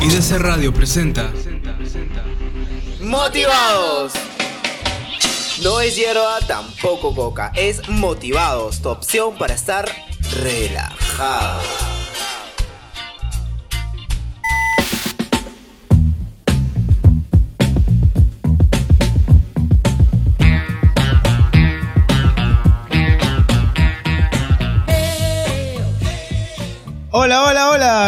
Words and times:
IDC 0.00 0.38
Radio 0.38 0.72
presenta 0.72 1.32
Motivados. 3.00 4.12
No 5.62 5.80
es 5.80 5.96
hierba, 5.96 6.40
tampoco 6.46 7.14
coca. 7.14 7.52
Es 7.54 7.88
Motivados, 7.88 8.82
tu 8.82 8.88
opción 8.88 9.36
para 9.36 9.54
estar 9.54 9.88
relajado. 10.42 11.93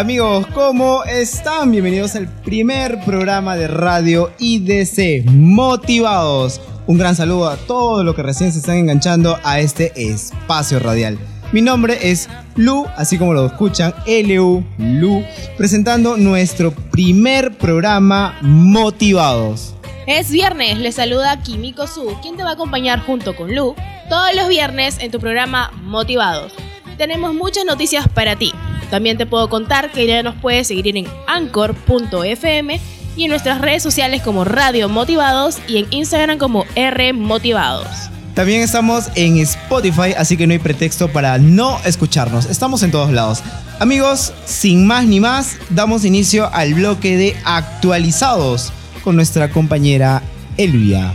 Amigos, 0.01 0.47
¿cómo 0.53 1.05
están? 1.05 1.71
Bienvenidos 1.71 2.17
al 2.17 2.29
primer 2.29 3.01
programa 3.07 3.57
de 3.57 3.67
radio 3.67 4.31
IDC 4.39 5.25
Motivados. 5.31 6.61
Un 6.87 6.99
gran 6.99 7.17
saludo 7.17 7.49
a 7.49 7.57
todos 7.57 8.05
los 8.05 8.15
que 8.15 8.23
recién 8.23 8.53
se 8.53 8.59
están 8.59 8.77
enganchando 8.77 9.39
a 9.43 9.59
este 9.59 9.93
espacio 9.97 10.81
radial. 10.81 11.19
Mi 11.51 11.63
nombre 11.63 12.11
es 12.11 12.29
Lu, 12.57 12.85
así 12.97 13.17
como 13.17 13.33
lo 13.33 13.47
escuchan, 13.47 13.95
LU, 14.07 14.63
Lu, 14.77 15.25
presentando 15.57 16.19
nuestro 16.19 16.73
primer 16.73 17.57
programa 17.57 18.37
Motivados. 18.43 19.75
Es 20.07 20.31
viernes, 20.31 20.79
les 20.79 20.97
saluda 20.97 21.41
Kimiko 21.43 21.87
Su, 21.87 22.15
quien 22.21 22.37
te 22.37 22.43
va 22.43 22.51
a 22.51 22.55
acompañar 22.55 23.01
junto 23.01 23.35
con 23.35 23.55
Lu 23.55 23.75
todos 24.11 24.35
los 24.37 24.49
viernes 24.49 24.99
en 25.01 25.11
tu 25.11 25.21
programa 25.21 25.73
Motivados. 25.83 26.53
Tenemos 26.97 27.35
muchas 27.35 27.65
noticias 27.65 28.09
para 28.09 28.37
ti. 28.37 28.53
También 28.91 29.19
te 29.19 29.27
puedo 29.27 29.49
contar 29.49 29.91
que 29.91 30.07
ya 30.07 30.23
nos 30.23 30.35
puedes 30.37 30.69
seguir 30.69 30.97
en 30.97 31.07
anchor.fm 31.27 32.81
y 33.17 33.25
en 33.25 33.31
nuestras 33.31 33.61
redes 33.61 33.83
sociales 33.83 34.23
como 34.23 34.45
Radio 34.45 34.89
Motivados 34.89 35.59
y 35.69 35.79
en 35.79 35.87
Instagram 35.91 36.39
como 36.39 36.65
R 36.75 37.13
Motivados. 37.13 37.87
También 38.35 38.61
estamos 38.61 39.09
en 39.15 39.39
Spotify, 39.39 40.13
así 40.17 40.37
que 40.37 40.47
no 40.47 40.53
hay 40.53 40.59
pretexto 40.59 41.09
para 41.09 41.39
no 41.39 41.79
escucharnos. 41.85 42.45
Estamos 42.47 42.83
en 42.83 42.91
todos 42.91 43.11
lados. 43.11 43.43
Amigos, 43.81 44.33
sin 44.45 44.87
más 44.87 45.07
ni 45.07 45.21
más, 45.21 45.57
damos 45.71 46.05
inicio 46.05 46.53
al 46.53 46.75
bloque 46.75 47.17
de 47.17 47.37
actualizados 47.45 48.73
con 49.03 49.17
nuestra 49.17 49.51
compañera 49.51 50.23
Elvia. 50.59 51.15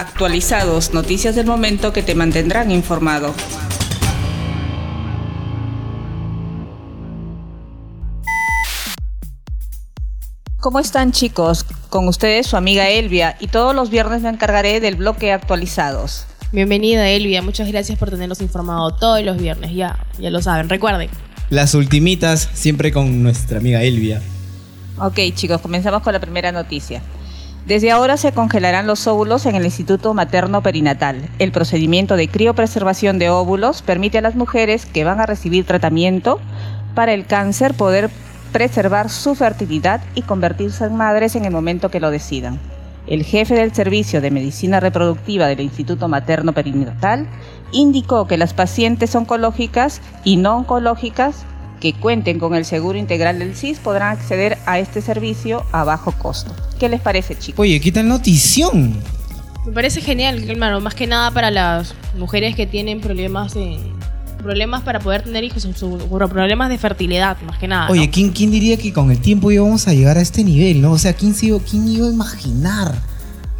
Actualizados, 0.00 0.94
noticias 0.94 1.34
del 1.34 1.44
momento 1.44 1.92
que 1.92 2.02
te 2.02 2.14
mantendrán 2.14 2.70
informado. 2.70 3.34
¿Cómo 10.58 10.80
están 10.80 11.12
chicos? 11.12 11.66
Con 11.90 12.08
ustedes 12.08 12.46
su 12.46 12.56
amiga 12.56 12.88
Elvia 12.88 13.36
y 13.40 13.48
todos 13.48 13.74
los 13.74 13.90
viernes 13.90 14.22
me 14.22 14.30
encargaré 14.30 14.80
del 14.80 14.94
bloque 14.94 15.32
actualizados. 15.32 16.24
Bienvenida 16.50 17.06
Elvia, 17.06 17.42
muchas 17.42 17.68
gracias 17.68 17.98
por 17.98 18.08
tenernos 18.08 18.40
informado 18.40 18.94
todos 18.94 19.22
los 19.22 19.36
viernes, 19.36 19.74
ya, 19.74 20.06
ya 20.18 20.30
lo 20.30 20.40
saben, 20.40 20.70
recuerden. 20.70 21.10
Las 21.50 21.74
ultimitas 21.74 22.48
siempre 22.54 22.90
con 22.90 23.22
nuestra 23.22 23.58
amiga 23.58 23.82
Elvia. 23.82 24.22
Ok 24.98 25.18
chicos, 25.34 25.60
comenzamos 25.60 26.00
con 26.00 26.14
la 26.14 26.20
primera 26.20 26.52
noticia. 26.52 27.02
Desde 27.66 27.90
ahora 27.90 28.16
se 28.16 28.32
congelarán 28.32 28.86
los 28.86 29.06
óvulos 29.06 29.46
en 29.46 29.54
el 29.54 29.64
Instituto 29.64 30.14
Materno 30.14 30.62
Perinatal. 30.62 31.28
El 31.38 31.52
procedimiento 31.52 32.16
de 32.16 32.28
criopreservación 32.28 33.18
de 33.18 33.30
óvulos 33.30 33.82
permite 33.82 34.18
a 34.18 34.22
las 34.22 34.34
mujeres 34.34 34.86
que 34.86 35.04
van 35.04 35.20
a 35.20 35.26
recibir 35.26 35.64
tratamiento 35.66 36.40
para 36.94 37.12
el 37.12 37.26
cáncer 37.26 37.74
poder 37.74 38.10
preservar 38.52 39.10
su 39.10 39.34
fertilidad 39.34 40.00
y 40.14 40.22
convertirse 40.22 40.84
en 40.84 40.96
madres 40.96 41.36
en 41.36 41.44
el 41.44 41.52
momento 41.52 41.90
que 41.90 42.00
lo 42.00 42.10
decidan. 42.10 42.58
El 43.06 43.24
jefe 43.24 43.54
del 43.54 43.74
Servicio 43.74 44.20
de 44.20 44.30
Medicina 44.30 44.80
Reproductiva 44.80 45.46
del 45.46 45.60
Instituto 45.60 46.08
Materno 46.08 46.52
Perinatal 46.52 47.26
indicó 47.72 48.26
que 48.26 48.36
las 48.36 48.54
pacientes 48.54 49.14
oncológicas 49.14 50.00
y 50.24 50.36
no 50.36 50.56
oncológicas 50.56 51.44
que 51.80 51.94
cuenten 51.94 52.38
con 52.38 52.54
el 52.54 52.64
seguro 52.64 52.98
integral 52.98 53.38
del 53.38 53.56
CIS 53.56 53.78
podrán 53.78 54.16
acceder 54.16 54.58
a 54.66 54.78
este 54.78 55.00
servicio 55.00 55.64
a 55.72 55.84
bajo 55.84 56.12
costo. 56.12 56.54
¿Qué 56.78 56.88
les 56.88 57.00
parece, 57.00 57.36
chicos? 57.38 57.60
Oye, 57.60 57.80
¿qué 57.80 57.90
tal 57.90 58.06
notición? 58.08 58.96
Me 59.66 59.72
parece 59.72 60.00
genial, 60.00 60.48
hermano, 60.48 60.80
más 60.80 60.94
que 60.94 61.06
nada 61.06 61.30
para 61.30 61.50
las 61.50 61.94
mujeres 62.16 62.54
que 62.54 62.66
tienen 62.66 63.00
problemas 63.00 63.56
en 63.56 63.78
problemas 64.38 64.82
para 64.82 65.00
poder 65.00 65.22
tener 65.22 65.44
hijos, 65.44 65.68
su- 65.76 65.98
problemas 66.08 66.70
de 66.70 66.78
fertilidad, 66.78 67.36
más 67.42 67.58
que 67.58 67.68
nada. 67.68 67.86
¿no? 67.86 67.92
Oye, 67.92 68.08
¿quién, 68.08 68.30
¿quién 68.30 68.50
diría 68.50 68.78
que 68.78 68.90
con 68.90 69.10
el 69.10 69.18
tiempo 69.18 69.50
íbamos 69.50 69.86
a 69.86 69.92
llegar 69.92 70.16
a 70.16 70.22
este 70.22 70.42
nivel, 70.44 70.80
no? 70.80 70.92
O 70.92 70.98
sea, 70.98 71.12
¿quién, 71.12 71.34
se 71.34 71.46
iba, 71.46 71.58
quién 71.60 71.86
iba 71.86 72.06
a 72.06 72.10
imaginar 72.10 72.94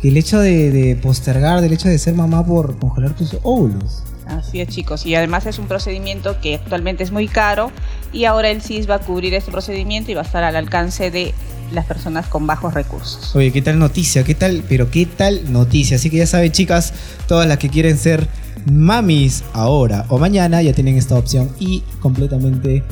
que 0.00 0.09
el 0.09 0.16
hecho 0.16 0.38
de, 0.41 0.70
de 0.70 0.97
postergar, 0.97 1.60
del 1.60 1.75
hecho 1.75 1.88
de 1.91 1.98
ser 1.98 2.14
mamá 2.14 2.47
por 2.47 2.78
congelar 2.78 3.14
tus 3.14 3.36
óvulos? 3.42 4.03
Así 4.26 4.60
es, 4.62 4.69
chicos. 4.69 5.04
Y 5.04 5.14
además 5.14 5.44
es 5.44 5.59
un 5.59 5.66
procedimiento 5.66 6.41
que 6.41 6.54
actualmente 6.54 7.03
es 7.04 7.10
muy 7.10 7.28
caro 7.28 7.70
y 8.12 8.25
ahora 8.25 8.50
el 8.50 8.62
CIS 8.62 8.88
va 8.88 8.97
a 8.97 8.98
cubrir 8.98 9.34
este 9.34 9.50
procedimiento 9.50 10.10
y 10.10 10.15
va 10.15 10.22
a 10.22 10.25
estar 10.25 10.43
al 10.44 10.56
alcance 10.56 11.10
de 11.10 11.34
las 11.72 11.87
personas 11.87 12.26
con 12.26 12.47
bajos 12.47 12.75
recursos. 12.75 13.34
Oye, 13.37 13.53
¿qué 13.53 13.62
tal 13.62 13.78
noticia? 13.78 14.25
¿Qué 14.25 14.34
tal? 14.34 14.65
Pero 14.69 14.91
¿qué 14.91 15.06
tal 15.06 15.53
noticia? 15.53 15.97
Así 15.97 16.10
que 16.10 16.16
ya 16.16 16.26
saben, 16.26 16.50
chicas, 16.53 16.93
todas 17.28 17.47
las 17.47 17.59
que 17.59 17.69
quieren 17.69 17.97
ser 17.97 18.28
mamis 18.71 19.44
ahora 19.53 20.04
o 20.09 20.19
mañana 20.19 20.60
ya 20.62 20.72
tienen 20.72 20.97
esta 20.97 21.16
opción 21.16 21.50
y 21.59 21.82
completamente 22.00 22.84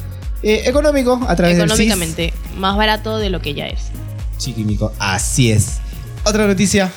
eh, 0.42 0.62
económico 0.66 1.20
a 1.26 1.34
través 1.34 1.56
del 1.56 1.66
Económicamente, 1.66 2.32
más 2.56 2.76
barato 2.76 3.18
de 3.18 3.30
lo 3.30 3.40
que 3.40 3.54
ya 3.54 3.66
es. 3.66 3.80
CIS. 3.80 3.90
Chiquimico, 4.38 4.92
así 4.98 5.50
es. 5.50 5.78
Otra 6.24 6.46
noticia. 6.46 6.90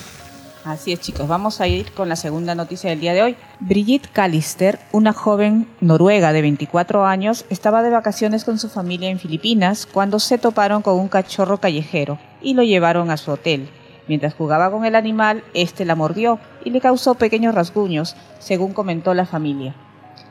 Así 0.64 0.94
es, 0.94 1.00
chicos. 1.00 1.28
Vamos 1.28 1.60
a 1.60 1.68
ir 1.68 1.92
con 1.92 2.08
la 2.08 2.16
segunda 2.16 2.54
noticia 2.54 2.92
del 2.92 3.00
día 3.00 3.14
de 3.14 3.24
hoy. 3.24 3.36
Brigitte 3.60 4.10
Callister, 4.12 4.78
una 4.92 5.12
joven 5.12 5.68
noruega 5.80 6.34
de 6.34 6.44
24 6.44 7.04
años, 7.04 7.46
estaba 7.50 7.82
de 7.82 7.90
vacaciones 7.90 8.44
con 8.44 8.60
su 8.60 8.70
familia 8.70 9.10
en 9.10 9.18
Filipinas 9.18 9.88
cuando 9.92 10.20
se 10.20 10.38
toparon 10.38 10.84
con 10.84 11.00
un 11.00 11.08
cachorro 11.08 11.58
callejero 11.58 12.20
y 12.44 12.54
lo 12.54 12.62
llevaron 12.62 13.10
a 13.10 13.18
su 13.18 13.32
hotel. 13.32 13.70
Mientras 14.08 14.36
jugaba 14.36 14.70
con 14.70 14.86
el 14.86 14.96
animal, 14.96 15.44
este 15.56 15.84
la 15.84 15.96
mordió 15.96 16.40
y 16.64 16.70
le 16.70 16.80
causó 16.80 17.16
pequeños 17.16 17.56
rasguños, 17.56 18.16
según 18.38 18.74
comentó 18.74 19.16
la 19.16 19.26
familia. 19.26 19.74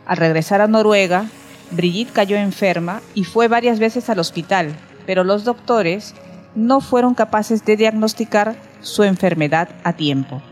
Al 0.06 0.16
regresar 0.16 0.60
a 0.60 0.68
Noruega, 0.68 1.26
Brigitte 1.72 2.12
cayó 2.12 2.36
enferma 2.36 3.00
y 3.14 3.24
fue 3.24 3.48
varias 3.48 3.80
veces 3.80 4.08
al 4.08 4.20
hospital, 4.20 4.76
pero 5.06 5.24
los 5.24 5.44
doctores 5.44 6.14
no 6.54 6.80
fueron 6.80 7.14
capaces 7.14 7.64
de 7.64 7.76
diagnosticar 7.76 8.69
su 8.80 9.02
enfermedad 9.02 9.68
a 9.84 9.94
tiempo. 9.94 10.42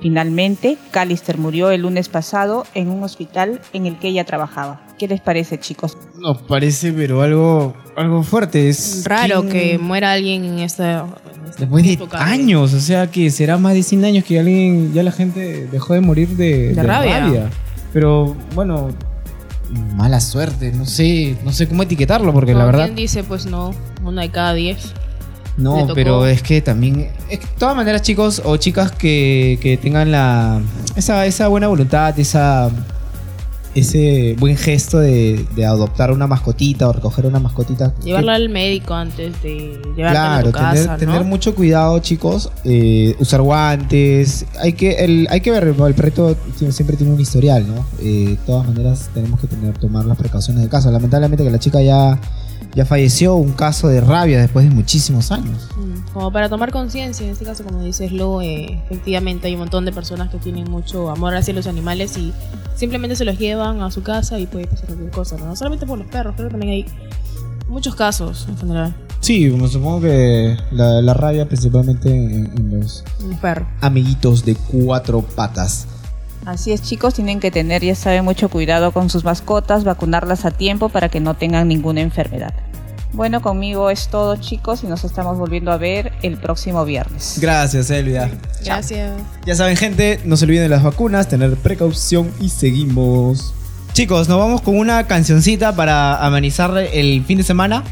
Finalmente, 0.00 0.76
Callister 0.90 1.38
murió 1.38 1.70
el 1.70 1.82
lunes 1.82 2.10
pasado 2.10 2.66
en 2.74 2.88
un 2.88 3.02
hospital 3.02 3.60
en 3.72 3.86
el 3.86 3.98
que 3.98 4.08
ella 4.08 4.24
trabajaba. 4.24 4.82
¿Qué 4.98 5.08
les 5.08 5.20
parece, 5.20 5.58
chicos? 5.58 5.96
Nos 6.18 6.42
parece, 6.42 6.92
pero 6.92 7.22
algo, 7.22 7.74
algo 7.96 8.22
fuerte. 8.22 8.68
Es 8.68 9.04
raro 9.06 9.48
que 9.48 9.78
muera 9.78 10.12
alguien 10.12 10.44
en 10.44 10.58
esta. 10.58 11.06
Años, 12.18 12.74
o 12.74 12.80
sea 12.80 13.10
que 13.10 13.30
será 13.30 13.56
más 13.56 13.74
de 13.74 13.82
100 13.82 14.04
años 14.04 14.24
que 14.24 14.38
alguien, 14.38 14.92
ya 14.92 15.02
la 15.02 15.12
gente 15.12 15.68
dejó 15.68 15.94
de 15.94 16.00
morir 16.00 16.28
de, 16.30 16.68
de, 16.68 16.74
de 16.74 16.82
rabia. 16.82 17.50
Pero 17.92 18.36
bueno, 18.54 18.90
mala 19.94 20.20
suerte, 20.20 20.72
no 20.72 20.84
sé, 20.84 21.36
no 21.44 21.52
sé 21.52 21.68
cómo 21.68 21.82
etiquetarlo 21.82 22.32
porque 22.32 22.52
no, 22.52 22.58
la 22.58 22.64
verdad. 22.66 22.84
¿Quién 22.84 22.96
dice 22.96 23.24
pues 23.24 23.46
no, 23.46 23.72
uno 24.02 24.20
de 24.20 24.30
cada 24.30 24.52
10? 24.52 24.94
No, 25.56 25.86
pero 25.94 26.26
es 26.26 26.42
que 26.42 26.60
también, 26.60 27.08
es 27.30 27.38
que 27.38 27.46
de 27.46 27.52
todas 27.58 27.76
maneras 27.76 28.02
chicos 28.02 28.42
o 28.44 28.56
chicas 28.56 28.90
que, 28.92 29.58
que 29.62 29.76
tengan 29.76 30.10
la 30.10 30.60
esa, 30.96 31.24
esa 31.26 31.48
buena 31.48 31.68
voluntad, 31.68 32.18
esa 32.18 32.70
ese 33.74 34.36
buen 34.38 34.56
gesto 34.56 35.00
de, 35.00 35.44
de 35.56 35.66
adoptar 35.66 36.12
una 36.12 36.28
mascotita 36.28 36.88
o 36.88 36.92
recoger 36.92 37.26
una 37.26 37.40
mascotita. 37.40 37.92
que- 37.96 38.04
Llevarla 38.06 38.34
al 38.36 38.48
médico 38.48 38.94
antes 38.94 39.42
de 39.42 39.80
llevarla 39.96 40.10
Claro, 40.12 40.48
a 40.48 40.52
tu 40.52 40.52
casa, 40.52 40.74
tener, 40.74 40.88
¿no? 40.90 40.96
tener 40.98 41.24
mucho 41.24 41.56
cuidado, 41.56 41.98
chicos. 41.98 42.52
eh, 42.62 43.16
usar 43.18 43.42
guantes. 43.42 44.46
Hay 44.62 44.74
que, 44.74 44.92
el, 45.04 45.26
hay 45.28 45.40
que 45.40 45.50
ver, 45.50 45.64
el 45.64 45.94
perrito 45.94 46.36
sie- 46.56 46.70
siempre 46.70 46.96
tiene 46.96 47.12
un 47.14 47.20
historial, 47.20 47.66
¿no? 47.66 47.84
Eh, 48.00 48.26
de 48.30 48.36
todas 48.46 48.64
maneras, 48.68 49.10
tenemos 49.12 49.40
que 49.40 49.48
tener, 49.48 49.76
tomar 49.76 50.04
las 50.04 50.18
precauciones 50.18 50.60
del 50.62 50.70
caso. 50.70 50.92
Lamentablemente 50.92 51.42
que 51.42 51.50
la 51.50 51.58
chica 51.58 51.82
ya, 51.82 52.16
ya 52.74 52.84
falleció, 52.84 53.34
un 53.36 53.52
caso 53.52 53.88
de 53.88 54.00
rabia 54.00 54.40
después 54.40 54.68
de 54.68 54.74
muchísimos 54.74 55.30
años. 55.30 55.68
Mm, 55.76 56.12
Como 56.12 56.32
para 56.32 56.48
tomar 56.48 56.70
conciencia, 56.72 57.24
en 57.24 57.32
este 57.32 57.44
caso, 57.44 57.64
como 57.64 57.82
dices 57.82 58.12
Lo, 58.12 58.40
eh, 58.42 58.80
efectivamente 58.86 59.46
hay 59.48 59.54
un 59.54 59.60
montón 59.60 59.84
de 59.84 59.92
personas 59.92 60.30
que 60.30 60.38
tienen 60.38 60.70
mucho 60.70 61.10
amor 61.10 61.34
hacia 61.36 61.54
los 61.54 61.66
animales 61.66 62.16
y 62.16 62.32
simplemente 62.76 63.16
se 63.16 63.24
los 63.24 63.38
llevan 63.38 63.80
a 63.82 63.90
su 63.90 64.02
casa 64.02 64.38
y 64.38 64.46
puede 64.46 64.66
pasar 64.66 64.86
cualquier 64.86 65.10
cosa, 65.10 65.36
¿no? 65.36 65.46
No 65.46 65.56
solamente 65.56 65.86
por 65.86 65.98
los 65.98 66.08
perros, 66.08 66.34
creo 66.36 66.48
que 66.48 66.52
también 66.52 66.72
hay 66.72 66.86
muchos 67.68 67.94
casos 67.94 68.46
en 68.48 68.56
general. 68.58 68.94
Sí, 69.20 69.50
como 69.50 69.66
supongo 69.68 70.02
que 70.02 70.56
la, 70.72 71.00
la 71.00 71.14
rabia 71.14 71.46
principalmente 71.48 72.10
en, 72.10 72.52
en 72.56 72.78
los 72.80 73.02
Un 73.24 73.36
perro. 73.38 73.66
amiguitos 73.80 74.44
de 74.44 74.54
cuatro 74.54 75.22
patas. 75.22 75.86
Así 76.46 76.72
es, 76.72 76.82
chicos, 76.82 77.14
tienen 77.14 77.40
que 77.40 77.50
tener, 77.50 77.82
ya 77.82 77.94
saben, 77.94 78.24
mucho 78.24 78.48
cuidado 78.48 78.92
con 78.92 79.08
sus 79.08 79.24
mascotas, 79.24 79.84
vacunarlas 79.84 80.44
a 80.44 80.50
tiempo 80.50 80.88
para 80.88 81.08
que 81.08 81.20
no 81.20 81.34
tengan 81.34 81.68
ninguna 81.68 82.00
enfermedad. 82.00 82.52
Bueno, 83.12 83.40
conmigo 83.40 83.90
es 83.90 84.08
todo, 84.08 84.36
chicos, 84.36 84.82
y 84.82 84.88
nos 84.88 85.04
estamos 85.04 85.38
volviendo 85.38 85.70
a 85.70 85.76
ver 85.76 86.12
el 86.22 86.36
próximo 86.36 86.84
viernes. 86.84 87.38
Gracias, 87.40 87.88
Elvia. 87.90 88.30
Gracias. 88.64 89.12
Ya 89.46 89.54
saben, 89.54 89.76
gente, 89.76 90.20
no 90.24 90.36
se 90.36 90.44
olviden 90.44 90.64
de 90.64 90.68
las 90.68 90.82
vacunas, 90.82 91.28
tener 91.28 91.54
precaución 91.56 92.30
y 92.40 92.48
seguimos. 92.48 93.54
Chicos, 93.92 94.28
nos 94.28 94.38
vamos 94.38 94.60
con 94.62 94.76
una 94.76 95.06
cancioncita 95.06 95.76
para 95.76 96.16
amenizar 96.26 96.76
el 96.76 97.24
fin 97.24 97.38
de 97.38 97.44
semana. 97.44 97.84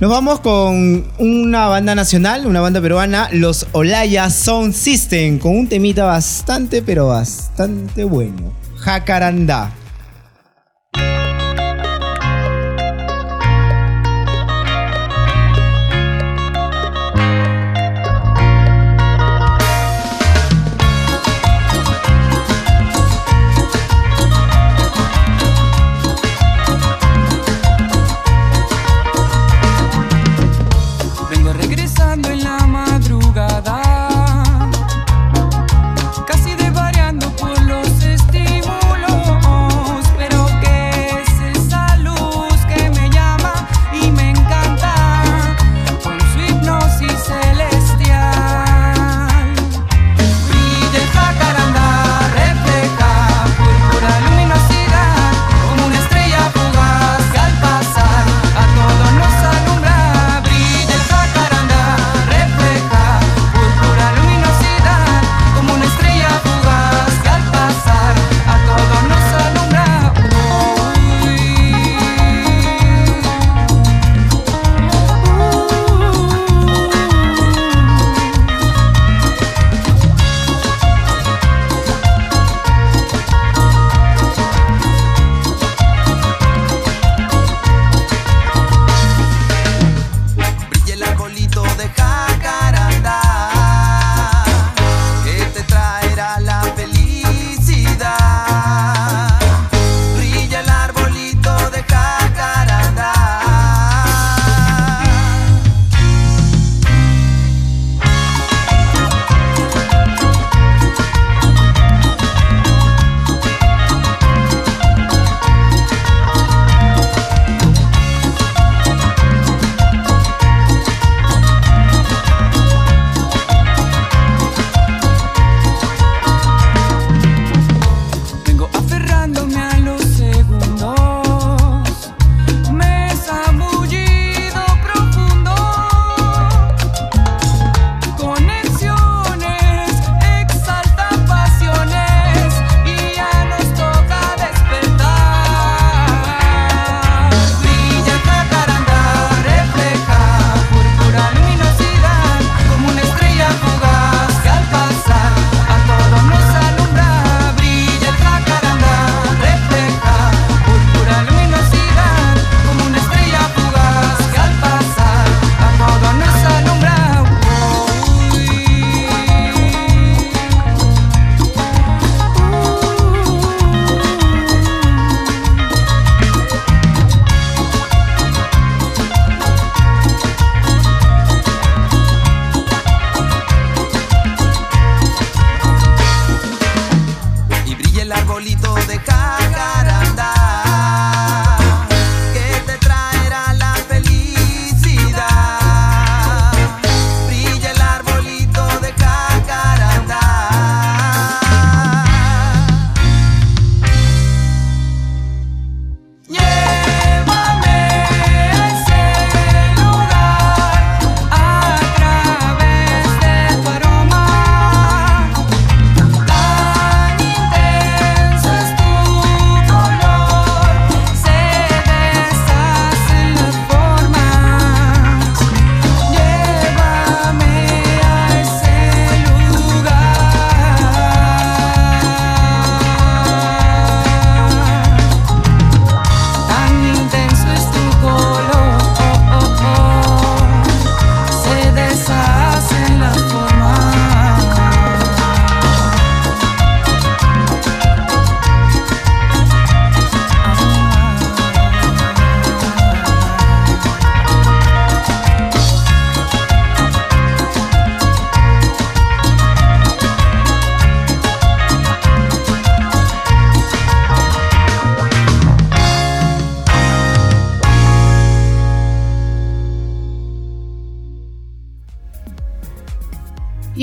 Nos 0.00 0.10
vamos 0.10 0.40
con 0.40 1.04
una 1.18 1.68
banda 1.68 1.94
nacional, 1.94 2.46
una 2.46 2.60
banda 2.60 2.80
peruana, 2.80 3.28
los 3.30 3.68
Olaya 3.70 4.28
Sound 4.28 4.74
System, 4.74 5.38
con 5.38 5.56
un 5.56 5.68
temita 5.68 6.04
bastante, 6.04 6.82
pero 6.82 7.06
bastante 7.06 8.02
bueno. 8.02 8.52
Jacarandá. 8.78 9.70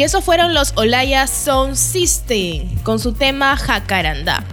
Y 0.01 0.03
esos 0.03 0.23
fueron 0.23 0.55
los 0.55 0.73
Olaya 0.77 1.27
Sound 1.27 1.75
System 1.75 2.75
con 2.81 2.97
su 2.97 3.13
tema 3.13 3.55
Jacarandá. 3.55 4.43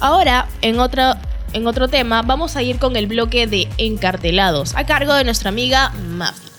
Ahora, 0.00 0.48
en 0.60 0.80
otro, 0.80 1.14
en 1.54 1.66
otro 1.66 1.88
tema, 1.88 2.20
vamos 2.20 2.56
a 2.56 2.62
ir 2.62 2.78
con 2.78 2.94
el 2.94 3.06
bloque 3.06 3.46
de 3.46 3.70
encartelados 3.78 4.74
a 4.76 4.84
cargo 4.84 5.14
de 5.14 5.24
nuestra 5.24 5.48
amiga 5.48 5.94
Mafi. 6.10 6.50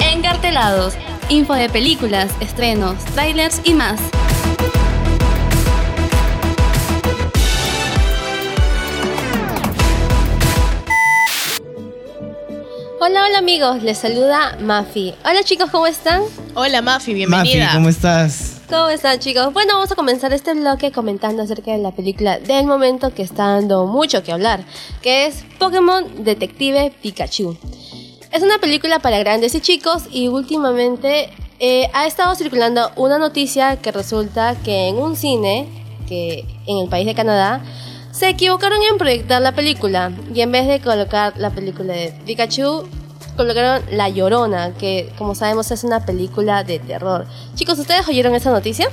Encartelados, 0.00 0.94
info 1.28 1.54
de 1.54 1.68
películas, 1.68 2.28
estrenos, 2.40 2.96
trailers 3.14 3.60
y 3.62 3.74
más. 3.74 4.00
Hola, 13.28 13.40
amigos, 13.40 13.82
les 13.82 13.98
saluda 13.98 14.56
Mafi. 14.58 15.14
Hola 15.22 15.42
chicos, 15.44 15.70
¿cómo 15.70 15.86
están? 15.86 16.22
Hola 16.54 16.80
Mafi, 16.80 17.12
bienvenida. 17.12 17.66
Mafi, 17.66 17.76
¿cómo 17.76 17.88
estás? 17.90 18.62
¿Cómo 18.70 18.88
están 18.88 19.18
chicos? 19.18 19.52
Bueno, 19.52 19.74
vamos 19.74 19.92
a 19.92 19.94
comenzar 19.96 20.32
este 20.32 20.54
bloque 20.54 20.92
comentando 20.92 21.42
acerca 21.42 21.72
de 21.72 21.78
la 21.78 21.90
película 21.90 22.38
del 22.38 22.64
momento 22.64 23.12
que 23.12 23.20
está 23.20 23.48
dando 23.48 23.86
mucho 23.86 24.22
que 24.22 24.32
hablar, 24.32 24.64
que 25.02 25.26
es 25.26 25.44
Pokémon 25.58 26.24
Detective 26.24 26.90
Pikachu. 27.02 27.54
Es 28.32 28.42
una 28.42 28.56
película 28.56 28.98
para 29.00 29.18
grandes 29.18 29.54
y 29.54 29.60
chicos 29.60 30.04
y 30.10 30.28
últimamente 30.28 31.28
eh, 31.60 31.90
ha 31.92 32.06
estado 32.06 32.34
circulando 32.34 32.92
una 32.96 33.18
noticia 33.18 33.76
que 33.76 33.92
resulta 33.92 34.56
que 34.64 34.88
en 34.88 34.96
un 34.96 35.16
cine, 35.16 35.68
que 36.08 36.46
en 36.66 36.78
el 36.78 36.88
país 36.88 37.04
de 37.04 37.14
Canadá, 37.14 37.62
se 38.10 38.30
equivocaron 38.30 38.78
en 38.90 38.96
proyectar 38.96 39.42
la 39.42 39.52
película 39.52 40.12
y 40.34 40.40
en 40.40 40.50
vez 40.50 40.66
de 40.66 40.80
colocar 40.80 41.34
la 41.36 41.50
película 41.50 41.92
de 41.92 42.14
Pikachu, 42.24 42.88
colocaron 43.38 43.80
La 43.90 44.10
Llorona, 44.10 44.72
que 44.78 45.10
como 45.16 45.34
sabemos 45.34 45.70
es 45.70 45.82
una 45.84 46.04
película 46.04 46.62
de 46.64 46.78
terror. 46.78 47.24
Chicos, 47.54 47.78
¿ustedes 47.78 48.06
oyeron 48.06 48.34
esa 48.34 48.50
noticia? 48.50 48.88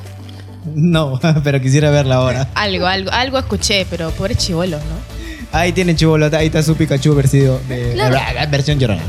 No, 0.74 1.20
pero 1.44 1.60
quisiera 1.60 1.90
verla 1.90 2.16
ahora. 2.16 2.48
Algo, 2.56 2.86
algo, 2.88 3.12
algo 3.12 3.38
escuché, 3.38 3.86
pero 3.90 4.12
pobres 4.12 4.38
chivolos, 4.38 4.80
¿no? 4.82 5.16
Ahí 5.52 5.72
tiene 5.72 5.96
chibolota, 5.96 6.38
ahí 6.38 6.48
está 6.48 6.62
su 6.64 6.75
Pikachu 6.75 7.14
versido 7.16 7.60
de 7.70 7.92
Claro. 7.94 8.18
versión 8.50 8.80
llorona. 8.80 9.02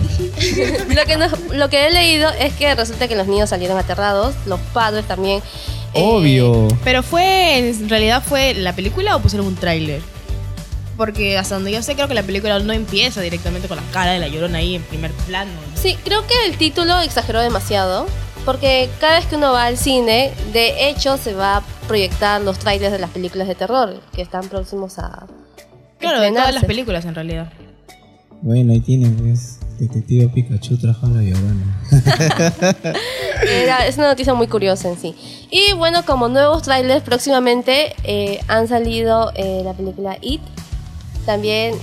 lo, 0.95 1.05
que 1.05 1.17
no- 1.17 1.55
lo 1.57 1.69
que 1.71 1.87
he 1.87 1.93
leído 1.93 2.29
es 2.39 2.53
que 2.55 2.75
resulta 2.75 3.09
que 3.09 3.17
los 3.17 3.27
niños 3.27 3.51
salieron 3.51 3.79
aterrados, 3.79 4.35
los 4.47 4.61
padres 4.73 5.07
también. 5.07 5.41
eh, 5.95 6.03
Obvio. 6.05 6.69
Pero 6.85 7.03
fue, 7.03 7.59
en 7.59 7.89
realidad 7.89 8.23
fue 8.27 8.55
la 8.55 8.75
película 8.75 9.17
o 9.17 9.21
pusieron 9.21 9.47
un 9.47 9.57
tráiler. 9.57 10.03
Porque 10.97 11.37
hasta 11.37 11.57
donde 11.57 11.73
yo 11.73 11.83
sé, 11.83 11.95
creo 11.95 12.09
que 12.09 12.15
la 12.15 12.23
película 12.23 12.59
no 12.59 12.73
empieza 12.73 13.21
directamente 13.21 13.69
con 13.69 13.77
la 13.77 13.83
cara 13.93 14.13
de 14.13 14.19
la 14.19 14.29
llorona 14.29 14.59
ahí 14.59 14.75
en 14.77 14.83
primer 14.83 15.11
plano. 15.27 15.51
Sí, 15.75 15.97
creo 16.05 16.27
que 16.27 16.35
el 16.49 16.57
título 16.57 16.99
exageró 17.01 17.41
demasiado. 17.41 18.07
Porque 18.47 18.89
cada 19.01 19.17
vez 19.19 19.27
que 19.27 19.35
uno 19.35 19.53
va 19.53 19.65
al 19.67 19.77
cine, 19.77 20.33
de 20.53 20.89
hecho 20.89 21.17
se 21.19 21.35
va 21.35 21.57
a 21.57 21.63
proyectar 21.89 22.41
los 22.41 22.59
trailers 22.61 22.93
de 22.93 23.01
las 23.01 23.11
películas 23.11 23.49
de 23.49 23.57
terror 23.57 24.01
que 24.15 24.23
están 24.23 24.49
próximos 24.49 24.99
a. 25.01 25.27
Claro, 25.99 26.21
de 26.21 26.31
todas 26.31 26.55
las 26.55 26.65
películas 26.65 27.05
en 27.07 27.15
realidad. 27.17 27.53
Bueno, 28.43 28.73
ahí 28.73 28.81
tiene, 28.81 29.09
pues. 29.11 29.59
Detective 29.81 30.29
Pikachu 30.29 30.79
trajo 30.79 31.07
a 31.07 31.11
la 31.11 31.23
llorona. 31.23 31.81
Era- 33.47 33.87
es 33.87 33.97
una 33.99 34.09
noticia 34.09 34.33
muy 34.35 34.47
curiosa 34.47 34.89
en 34.89 34.99
sí. 34.99 35.15
Y 35.51 35.73
bueno, 35.75 36.05
como 36.05 36.29
nuevos 36.29 36.63
trailers, 36.63 37.03
próximamente 37.03 37.95
eh, 38.05 38.41
han 38.49 38.69
salido 38.69 39.33
eh, 39.35 39.63
la 39.65 39.75
película 39.75 40.17
It. 40.21 40.41
También 41.27 41.75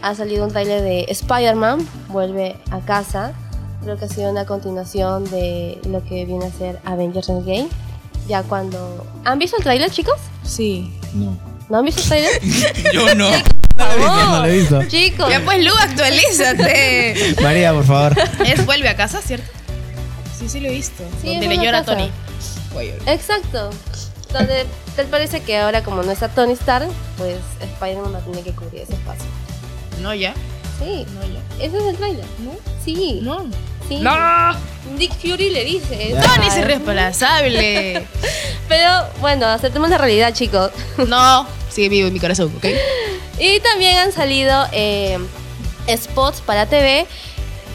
ha 0.00 0.14
salido 0.14 0.44
un 0.44 0.52
trailer 0.52 0.80
de 0.80 1.06
Spider-Man, 1.08 1.86
vuelve 2.08 2.56
a 2.70 2.80
casa. 2.80 3.32
Creo 3.82 3.98
que 3.98 4.04
ha 4.04 4.08
sido 4.08 4.30
una 4.30 4.46
continuación 4.46 5.28
de 5.30 5.80
lo 5.88 6.04
que 6.04 6.24
viene 6.24 6.46
a 6.46 6.50
ser 6.52 6.78
Avengers 6.84 7.28
Endgame. 7.28 7.68
Ya 8.28 8.44
cuando... 8.44 9.04
¿Han 9.24 9.40
visto 9.40 9.56
el 9.56 9.64
trailer, 9.64 9.90
chicos? 9.90 10.18
Sí. 10.44 10.92
No. 11.14 11.36
¿No 11.68 11.78
han 11.78 11.84
visto 11.84 12.00
el 12.02 12.08
trailer? 12.08 12.40
Yo 12.92 13.14
no. 13.14 13.28
No, 13.98 14.38
lo 14.40 14.44
he 14.44 14.58
visto. 14.58 14.84
Chicos. 14.84 15.28
Ya 15.28 15.40
pues, 15.44 15.64
Lu, 15.64 15.72
actualízate. 15.72 17.34
María, 17.42 17.72
por 17.72 17.84
favor. 17.84 18.14
es 18.44 18.64
Vuelve 18.64 18.88
a 18.88 18.96
casa, 18.96 19.20
¿cierto? 19.20 19.50
Sí, 20.38 20.48
sí 20.48 20.60
lo 20.60 20.68
he 20.68 20.72
visto. 20.72 21.02
Sí, 21.20 21.28
donde 21.30 21.48
le 21.48 21.56
llora 21.56 21.78
a. 21.78 21.84
Tony. 21.84 22.10
Exacto. 23.06 23.70
Donde 24.32 24.66
tal 24.96 25.06
parece 25.06 25.40
que 25.40 25.58
ahora 25.58 25.82
como 25.82 26.02
no 26.02 26.12
está 26.12 26.28
Tony 26.28 26.52
Stark, 26.52 26.88
pues 27.18 27.36
Spider-Man 27.60 28.14
va 28.14 28.18
a 28.18 28.22
tener 28.22 28.44
que 28.44 28.52
cubrir 28.52 28.82
ese 28.82 28.94
espacio. 28.94 29.26
No, 30.00 30.14
ya. 30.14 30.34
Sí, 30.78 31.06
No, 31.14 31.22
ya. 31.22 31.64
ese 31.64 31.78
es 31.78 31.84
el 31.84 31.96
trailer. 31.96 32.24
No. 32.40 32.52
Sí. 32.84 33.20
No. 33.22 33.44
Sí. 33.88 33.98
¡No! 33.98 34.12
Nick 34.96 35.12
Fury 35.20 35.50
le 35.50 35.64
dice. 35.64 36.14
Tony 36.22 36.46
es 36.46 36.54
Ay. 36.54 36.60
irreemplazable. 36.62 38.06
Pero 38.68 38.88
bueno, 39.20 39.46
aceptemos 39.46 39.90
la 39.90 39.98
realidad, 39.98 40.32
chicos. 40.32 40.70
no. 41.08 41.46
Sigue 41.68 41.88
vivo 41.88 42.08
en 42.08 42.14
mi 42.14 42.20
corazón, 42.20 42.52
¿ok? 42.56 42.66
Y 43.38 43.60
también 43.60 43.96
han 43.98 44.12
salido 44.12 44.66
eh, 44.72 45.18
spots 45.96 46.40
para 46.42 46.66
TV, 46.66 47.06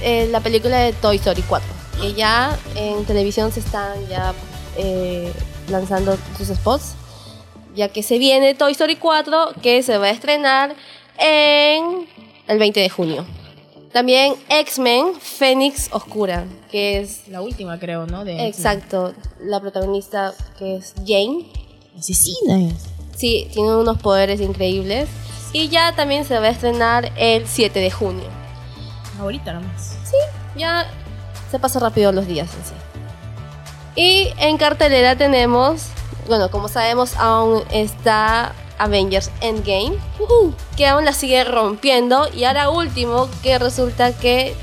eh, 0.03 0.27
la 0.31 0.39
película 0.39 0.77
de 0.77 0.93
Toy 0.93 1.17
Story 1.17 1.43
4. 1.47 1.67
Que 2.01 2.13
ya 2.13 2.57
en 2.75 3.05
televisión 3.05 3.51
se 3.51 3.59
están 3.59 4.07
ya 4.07 4.33
eh, 4.77 5.31
lanzando 5.69 6.17
sus 6.37 6.47
spots. 6.49 6.93
Ya 7.77 7.89
que 7.89 8.01
se 8.01 8.17
viene 8.17 8.55
Toy 8.55 8.71
Story 8.71 8.95
4, 8.95 9.51
que 9.61 9.83
se 9.83 9.99
va 9.99 10.07
a 10.07 10.09
estrenar 10.09 10.75
en 11.19 12.07
el 12.47 12.57
20 12.57 12.79
de 12.79 12.89
junio. 12.89 13.23
También 13.93 14.33
X-Men 14.49 15.13
Fénix 15.21 15.89
Oscura, 15.91 16.45
que 16.71 16.99
es 16.99 17.27
La 17.27 17.41
última, 17.41 17.77
creo, 17.77 18.07
¿no? 18.07 18.25
De 18.25 18.47
exacto 18.47 19.13
la 19.39 19.59
protagonista 19.61 20.33
que 20.57 20.77
es 20.77 20.95
Jane. 21.05 21.45
Asesina 21.95 22.59
es. 22.63 22.87
Sí, 23.15 23.47
tiene 23.53 23.75
unos 23.75 23.99
poderes 23.99 24.41
increíbles. 24.41 25.07
Y 25.53 25.69
ya 25.69 25.95
también 25.95 26.25
se 26.25 26.39
va 26.39 26.47
a 26.47 26.49
estrenar 26.49 27.11
el 27.15 27.47
7 27.47 27.79
de 27.79 27.91
junio. 27.91 28.27
Ahorita 29.19 29.53
nomás. 29.53 29.97
Ya 30.55 30.91
se 31.51 31.59
pasa 31.59 31.79
rápido 31.79 32.11
los 32.11 32.25
días 32.25 32.49
en 32.55 32.65
sí. 32.65 32.86
Y 33.97 34.31
en 34.37 34.57
cartelera 34.57 35.17
tenemos, 35.17 35.87
bueno, 36.27 36.49
como 36.51 36.69
sabemos, 36.69 37.15
aún 37.17 37.63
está 37.71 38.53
Avengers 38.77 39.31
Endgame, 39.41 39.97
que 40.77 40.85
aún 40.85 41.03
la 41.03 41.13
sigue 41.13 41.43
rompiendo. 41.43 42.27
Y 42.31 42.43
ahora 42.43 42.69
último, 42.69 43.27
que 43.41 43.57
resulta 43.57 44.13
que 44.15 44.53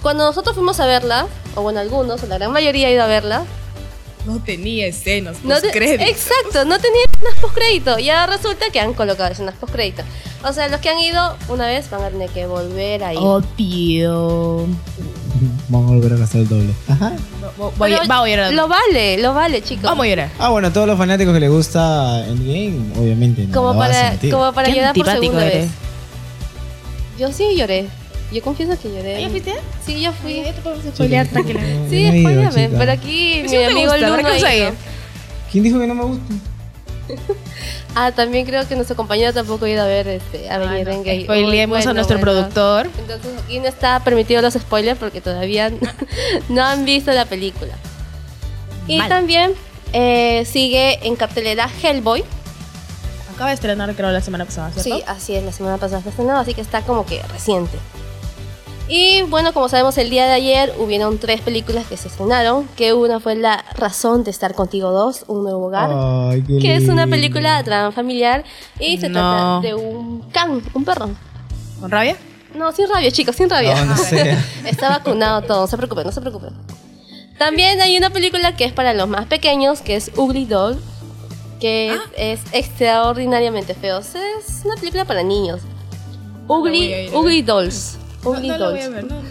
cuando 0.00 0.24
nosotros 0.24 0.54
fuimos 0.56 0.80
a 0.80 0.86
verla, 0.86 1.26
o 1.54 1.60
bueno, 1.62 1.78
algunos, 1.80 2.22
o 2.22 2.26
la 2.26 2.38
gran 2.38 2.52
mayoría 2.52 2.88
ha 2.88 2.90
ido 2.90 3.02
a 3.02 3.06
verla, 3.06 3.44
No 4.24 4.42
tenía 4.42 4.86
escenas, 4.86 5.44
No 5.44 5.56
te- 5.56 5.68
postcréditos. 5.68 6.08
Exacto, 6.08 6.64
no 6.64 6.78
tenía 6.78 7.02
escenas 7.12 7.34
postcrédito. 7.42 7.98
Y 7.98 8.08
ahora 8.08 8.34
resulta 8.38 8.70
que 8.72 8.80
han 8.80 8.94
colocado 8.94 9.30
escenas 9.30 9.54
postcrédito. 9.56 10.02
O 10.42 10.50
sea, 10.54 10.68
los 10.68 10.80
que 10.80 10.88
han 10.88 10.98
ido 10.98 11.36
una 11.48 11.66
vez 11.66 11.90
van 11.90 12.02
a 12.04 12.08
tener 12.08 12.30
que 12.30 12.46
volver 12.46 13.04
a 13.04 13.12
ir. 13.12 13.18
Oh. 13.20 13.34
Obvio. 13.42 14.66
Vamos 15.68 15.90
a 15.90 15.94
volver 15.94 16.12
a 16.12 16.16
gastar 16.16 16.40
el 16.42 16.48
doble. 16.48 16.74
Ajá. 16.88 17.12
Voy, 17.56 17.70
Pero 17.78 18.12
a 18.12 18.28
llorar. 18.28 18.52
Lo 18.52 18.68
vale, 18.68 19.18
lo 19.18 19.34
vale, 19.34 19.62
chicos. 19.62 19.84
Vamos 19.84 20.06
a 20.06 20.08
llorar. 20.08 20.30
Ah, 20.38 20.48
bueno, 20.50 20.68
a 20.68 20.72
todos 20.72 20.86
los 20.86 20.98
fanáticos 20.98 21.32
que 21.34 21.40
les 21.40 21.50
gusta 21.50 22.26
Endgame, 22.26 22.92
obviamente. 22.98 23.46
No, 23.46 23.54
como, 23.54 23.72
lo 23.74 23.78
para, 23.78 24.16
como 24.30 24.52
para 24.52 24.68
Qué 24.68 24.74
llorar 24.74 24.94
por 24.94 25.06
segunda 25.06 25.46
eres. 25.46 25.62
vez. 25.62 25.70
Yo 27.18 27.32
sí 27.32 27.56
lloré. 27.56 27.86
Yo 28.32 28.42
confieso 28.42 28.76
que 28.80 28.88
lloré. 28.88 29.20
¿Ya 29.20 29.28
fuiste? 29.30 29.54
Sí, 29.86 30.00
yo 30.00 30.12
fui. 30.12 30.42
Podemos 30.62 30.84
spoilear 30.94 31.26
tranquilamente. 31.28 31.90
Sí, 31.90 32.68
pero 32.76 32.92
aquí 32.92 33.42
Sí 33.46 33.56
mi 33.56 33.64
me 33.64 33.66
amigo. 33.66 33.92
¿Quién 35.52 35.64
dijo 35.64 35.78
que 35.78 35.86
no 35.86 35.94
me 35.94 36.04
gusta? 36.04 36.34
Ah, 37.96 38.10
también 38.12 38.44
creo 38.44 38.66
que 38.66 38.74
nuestro 38.74 38.96
compañero 38.96 39.32
tampoco 39.32 39.66
ha 39.66 39.68
ido 39.68 39.82
a 39.82 39.86
ver 39.86 40.08
este, 40.08 40.50
a 40.50 40.58
venir 40.58 40.88
en 40.88 41.04
gay. 41.04 41.24
Spoileemos 41.24 41.84
Uy, 41.84 41.90
a 41.90 41.94
nuestro 41.94 42.18
bueno. 42.18 42.32
productor. 42.32 42.88
Entonces 42.98 43.32
aquí 43.42 43.60
no 43.60 43.66
está 43.66 44.00
permitido 44.00 44.42
los 44.42 44.54
spoilers 44.54 44.98
porque 44.98 45.20
todavía 45.20 45.70
no 46.48 46.64
han 46.64 46.84
visto 46.84 47.12
la 47.12 47.24
película. 47.24 47.74
Y 48.88 48.98
Mal. 48.98 49.08
también 49.08 49.52
eh, 49.92 50.44
sigue 50.44 51.06
en 51.06 51.14
cartelera 51.14 51.70
Hellboy. 51.82 52.24
Acaba 53.32 53.50
de 53.50 53.54
estrenar, 53.54 53.94
creo, 53.94 54.10
la 54.10 54.20
semana 54.20 54.44
pasada, 54.44 54.70
¿cierto? 54.72 54.96
Sí, 54.96 55.04
así 55.06 55.34
es, 55.34 55.44
la 55.44 55.52
semana 55.52 55.78
pasada 55.78 56.02
se 56.02 56.08
estrenó, 56.08 56.36
así 56.36 56.54
que 56.54 56.60
está 56.60 56.82
como 56.82 57.06
que 57.06 57.20
reciente. 57.32 57.78
Y 58.86 59.22
bueno, 59.22 59.54
como 59.54 59.68
sabemos, 59.70 59.96
el 59.96 60.10
día 60.10 60.26
de 60.26 60.32
ayer 60.32 60.74
hubieron 60.78 61.18
tres 61.18 61.40
películas 61.40 61.86
que 61.86 61.96
se 61.96 62.08
estrenaron, 62.08 62.68
que 62.76 62.92
una 62.92 63.18
fue 63.18 63.34
La 63.34 63.64
razón 63.76 64.24
de 64.24 64.30
estar 64.30 64.54
contigo 64.54 64.90
2, 64.90 65.24
Un 65.28 65.42
nuevo 65.42 65.66
hogar, 65.66 65.90
Ay, 65.92 66.42
qué 66.42 66.58
que 66.58 66.76
es 66.76 66.84
una 66.84 67.02
lindo. 67.06 67.16
película 67.16 67.62
drama 67.62 67.92
familiar 67.92 68.44
y 68.78 68.98
se 68.98 69.08
No. 69.08 69.60
trata 69.60 69.60
de 69.66 69.74
un 69.74 70.20
can, 70.32 70.62
un 70.74 70.84
perro. 70.84 71.08
¿Con 71.80 71.90
rabia? 71.90 72.16
No, 72.54 72.72
sin 72.72 72.86
rabia, 72.88 73.10
chicos, 73.10 73.34
sin 73.36 73.48
rabia. 73.48 73.74
No, 73.84 73.94
no 73.94 73.96
sé. 73.96 74.36
Está 74.66 74.90
vacunado 74.90 75.42
todo, 75.42 75.62
no 75.62 75.66
se 75.66 75.76
preocupen, 75.78 76.04
no 76.04 76.12
se 76.12 76.20
preocupen. 76.20 76.50
También 77.38 77.80
hay 77.80 77.96
una 77.96 78.10
película 78.10 78.54
que 78.54 78.64
es 78.66 78.72
para 78.74 78.92
los 78.92 79.08
más 79.08 79.24
pequeños, 79.26 79.80
que 79.80 79.96
es 79.96 80.10
Ugly 80.14 80.44
Doll, 80.44 80.78
que 81.58 81.96
Ah. 81.98 82.10
es 82.18 82.40
extraordinariamente 82.52 83.72
feo. 83.74 83.98
Es 83.98 84.14
una 84.64 84.76
película 84.76 85.06
para 85.06 85.22
niños. 85.22 85.62
Ugly. 86.48 87.08
Ugly 87.14 87.40
Dolls. 87.42 87.96
Ugly 88.24 88.48
no, 88.48 88.58
no 88.58 88.64
lo 88.64 88.70
voy 88.72 88.80
Dolls. 88.80 88.86
a 88.86 88.96
ver, 88.96 89.04
no. 89.04 89.22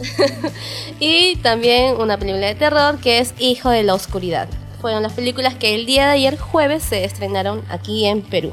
Y 1.00 1.36
también 1.36 1.96
una 1.96 2.18
película 2.18 2.46
de 2.46 2.54
terror 2.54 2.98
que 2.98 3.18
es 3.18 3.34
Hijo 3.38 3.70
de 3.70 3.82
la 3.82 3.94
Oscuridad. 3.94 4.48
Fueron 4.80 5.02
las 5.02 5.12
películas 5.12 5.54
que 5.54 5.74
el 5.74 5.86
día 5.86 6.06
de 6.06 6.12
ayer 6.12 6.38
jueves 6.38 6.82
se 6.84 7.04
estrenaron 7.04 7.62
aquí 7.68 8.06
en 8.06 8.22
Perú. 8.22 8.52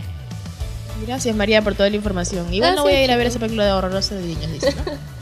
Gracias 1.06 1.36
María 1.36 1.62
por 1.62 1.76
toda 1.76 1.90
la 1.90 1.96
información. 1.98 2.52
Igual 2.54 2.72
Ah, 2.72 2.76
no 2.76 2.82
sí, 2.84 2.88
voy 2.90 2.94
a 2.98 3.04
ir 3.04 3.12
a 3.12 3.16
ver 3.18 3.28
esa 3.28 3.38
película 3.40 3.66
de 3.66 3.72
horrorosa 3.74 4.16
de 4.16 4.22
niños, 4.22 4.52
dice, 4.52 4.74
¿no? 4.86 4.92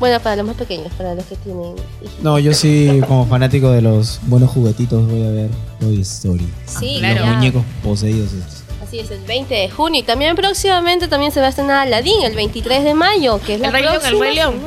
Bueno, 0.00 0.18
para 0.20 0.36
los 0.36 0.46
más 0.46 0.56
pequeños, 0.56 0.90
para 0.96 1.14
los 1.14 1.26
que 1.26 1.36
tienen 1.36 1.74
hijos. 2.02 2.14
No, 2.22 2.38
yo 2.38 2.54
sí, 2.54 2.98
como 3.06 3.26
fanático 3.26 3.70
de 3.70 3.82
los 3.82 4.18
buenos 4.22 4.50
juguetitos, 4.50 5.06
voy 5.06 5.22
a 5.22 5.28
ver 5.30 5.50
Toy 5.78 6.00
Story. 6.00 6.48
Sí, 6.64 6.96
claro. 6.98 7.26
Los 7.26 7.36
muñecos 7.36 7.62
poseídos. 7.84 8.32
estos. 8.32 8.59
Así 8.90 8.98
es, 8.98 9.12
el 9.12 9.20
20 9.20 9.54
de 9.54 9.70
junio. 9.70 10.00
Y 10.00 10.02
también 10.02 10.34
próximamente 10.34 11.06
también 11.06 11.30
se 11.30 11.38
va 11.38 11.46
a 11.46 11.50
estrenar 11.50 11.86
Aladdin, 11.86 12.22
el 12.22 12.34
23 12.34 12.82
de 12.82 12.94
mayo, 12.94 13.40
que 13.40 13.54
es 13.54 13.60
la 13.60 13.68
El 13.68 13.72
Rey 13.72 13.82
León, 13.84 13.94
el 13.94 14.00
próxima 14.00 14.24
Rey 14.24 14.34
León. 14.34 14.60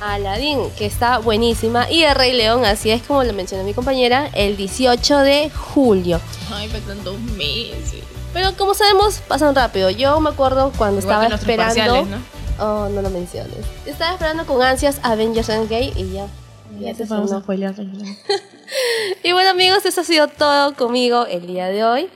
Aladdin, 0.00 0.58
que 0.76 0.86
está 0.86 1.18
buenísima. 1.18 1.88
Y 1.88 2.02
el 2.02 2.16
Rey 2.16 2.32
León, 2.32 2.64
así 2.64 2.90
es 2.90 3.04
como 3.04 3.22
lo 3.22 3.32
mencionó 3.32 3.62
mi 3.62 3.74
compañera, 3.74 4.28
el 4.34 4.56
18 4.56 5.18
de 5.18 5.50
julio. 5.50 6.20
Ay, 6.52 6.66
faltan 6.66 7.04
dos 7.04 7.20
meses. 7.20 8.02
Pero 8.32 8.56
como 8.56 8.74
sabemos, 8.74 9.20
pasan 9.28 9.54
rápido. 9.54 9.88
Yo 9.90 10.18
me 10.18 10.30
acuerdo 10.30 10.72
cuando 10.76 11.00
Igual 11.00 11.32
estaba 11.32 11.36
esperando... 11.36 12.06
¿no? 12.06 12.18
Oh, 12.58 12.88
no 12.88 13.02
lo 13.02 13.10
menciones. 13.10 13.54
Estaba 13.86 14.14
esperando 14.14 14.46
con 14.46 14.60
ansias 14.62 14.98
Avengers 15.04 15.48
Endgame 15.48 15.92
y 15.94 16.10
ya. 16.12 16.26
Ya 16.80 16.92
te 16.92 17.04
vamos 17.04 17.30
a 17.30 17.38
estrenó. 17.38 17.40
spoilear. 17.40 17.74
Y 19.22 19.30
bueno 19.30 19.50
amigos, 19.50 19.86
eso 19.86 20.00
ha 20.00 20.04
sido 20.04 20.26
todo 20.26 20.74
conmigo 20.74 21.24
el 21.26 21.46
día 21.46 21.68
de 21.68 21.84
hoy. 21.84 22.10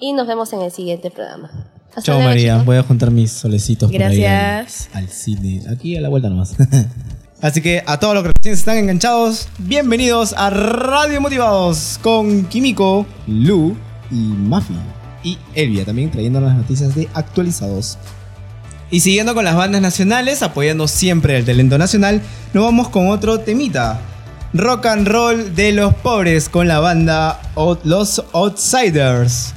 Y 0.00 0.12
nos 0.12 0.26
vemos 0.26 0.52
en 0.52 0.62
el 0.62 0.70
siguiente 0.70 1.10
programa. 1.10 1.50
Hasta 1.88 2.02
Chao 2.02 2.14
luego, 2.16 2.28
María, 2.30 2.52
chicos. 2.54 2.66
voy 2.66 2.76
a 2.76 2.82
juntar 2.82 3.10
mis 3.10 3.32
solecitos 3.32 3.90
por 3.90 4.02
ahí 4.02 4.24
al- 4.24 4.62
Gracias. 4.64 4.88
al, 4.94 5.08
cine. 5.08 5.62
Aquí 5.70 5.96
a 5.96 6.00
la 6.00 6.08
vuelta 6.08 6.28
nomás. 6.28 6.54
Así 7.40 7.60
que 7.62 7.82
a 7.86 7.98
todos 8.00 8.14
los 8.14 8.24
que 8.24 8.32
recién 8.36 8.54
están 8.54 8.76
enganchados, 8.78 9.48
bienvenidos 9.58 10.34
a 10.36 10.50
Radio 10.50 11.20
Motivados 11.20 11.98
con 12.02 12.44
Kimiko, 12.46 13.06
Lu 13.26 13.76
y 14.10 14.14
Mafi. 14.14 14.74
Y 15.24 15.38
Elvia 15.54 15.84
también 15.84 16.10
trayendo 16.10 16.40
las 16.40 16.56
noticias 16.56 16.94
de 16.94 17.08
actualizados. 17.14 17.98
Y 18.90 19.00
siguiendo 19.00 19.34
con 19.34 19.44
las 19.44 19.54
bandas 19.56 19.82
nacionales, 19.82 20.42
apoyando 20.42 20.88
siempre 20.88 21.36
el 21.36 21.44
talento 21.44 21.76
nacional, 21.76 22.22
nos 22.54 22.64
vamos 22.64 22.88
con 22.88 23.08
otro 23.08 23.40
temita. 23.40 24.00
Rock 24.54 24.86
and 24.86 25.06
roll 25.06 25.54
de 25.54 25.72
los 25.72 25.94
pobres 25.94 26.48
con 26.48 26.68
la 26.68 26.80
banda 26.80 27.40
Los 27.84 28.24
Outsiders. 28.32 29.54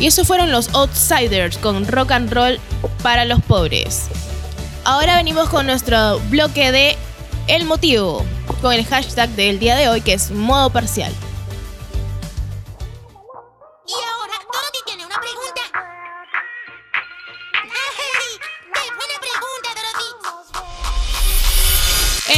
Y 0.00 0.06
esos 0.06 0.26
fueron 0.26 0.50
los 0.50 0.70
Outsiders 0.74 1.58
con 1.58 1.86
rock 1.86 2.12
and 2.12 2.32
roll 2.32 2.58
para 3.02 3.26
los 3.26 3.42
pobres. 3.42 4.06
Ahora 4.84 5.16
venimos 5.16 5.50
con 5.50 5.66
nuestro 5.66 6.18
bloque 6.30 6.72
de 6.72 6.96
El 7.46 7.66
motivo, 7.66 8.24
con 8.62 8.72
el 8.72 8.86
hashtag 8.86 9.28
del 9.30 9.58
día 9.58 9.76
de 9.76 9.90
hoy 9.90 10.00
que 10.00 10.14
es 10.14 10.30
modo 10.30 10.70
parcial. 10.70 11.12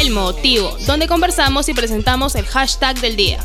El 0.00 0.10
motivo, 0.10 0.76
donde 0.80 1.06
conversamos 1.06 1.68
y 1.68 1.74
presentamos 1.74 2.34
el 2.34 2.44
hashtag 2.44 2.98
del 3.00 3.14
día. 3.14 3.38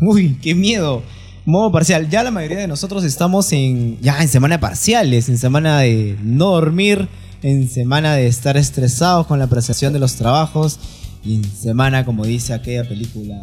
Uy, 0.00 0.38
qué 0.40 0.54
miedo. 0.54 1.02
Modo 1.44 1.72
parcial. 1.72 2.08
Ya 2.08 2.22
la 2.22 2.30
mayoría 2.30 2.58
de 2.58 2.68
nosotros 2.68 3.04
estamos 3.04 3.52
en 3.52 3.98
ya 4.00 4.20
en 4.20 4.28
semana 4.28 4.56
de 4.56 4.60
parciales, 4.60 5.28
en 5.28 5.38
semana 5.38 5.80
de 5.80 6.16
no 6.22 6.50
dormir, 6.50 7.08
en 7.42 7.68
semana 7.68 8.14
de 8.14 8.26
estar 8.26 8.56
estresados 8.56 9.26
con 9.26 9.38
la 9.38 9.46
apreciación 9.46 9.92
de 9.92 9.98
los 9.98 10.16
trabajos 10.16 10.78
y 11.24 11.36
en 11.36 11.44
semana, 11.44 12.04
como 12.04 12.24
dice 12.24 12.54
aquella 12.54 12.86
película, 12.86 13.40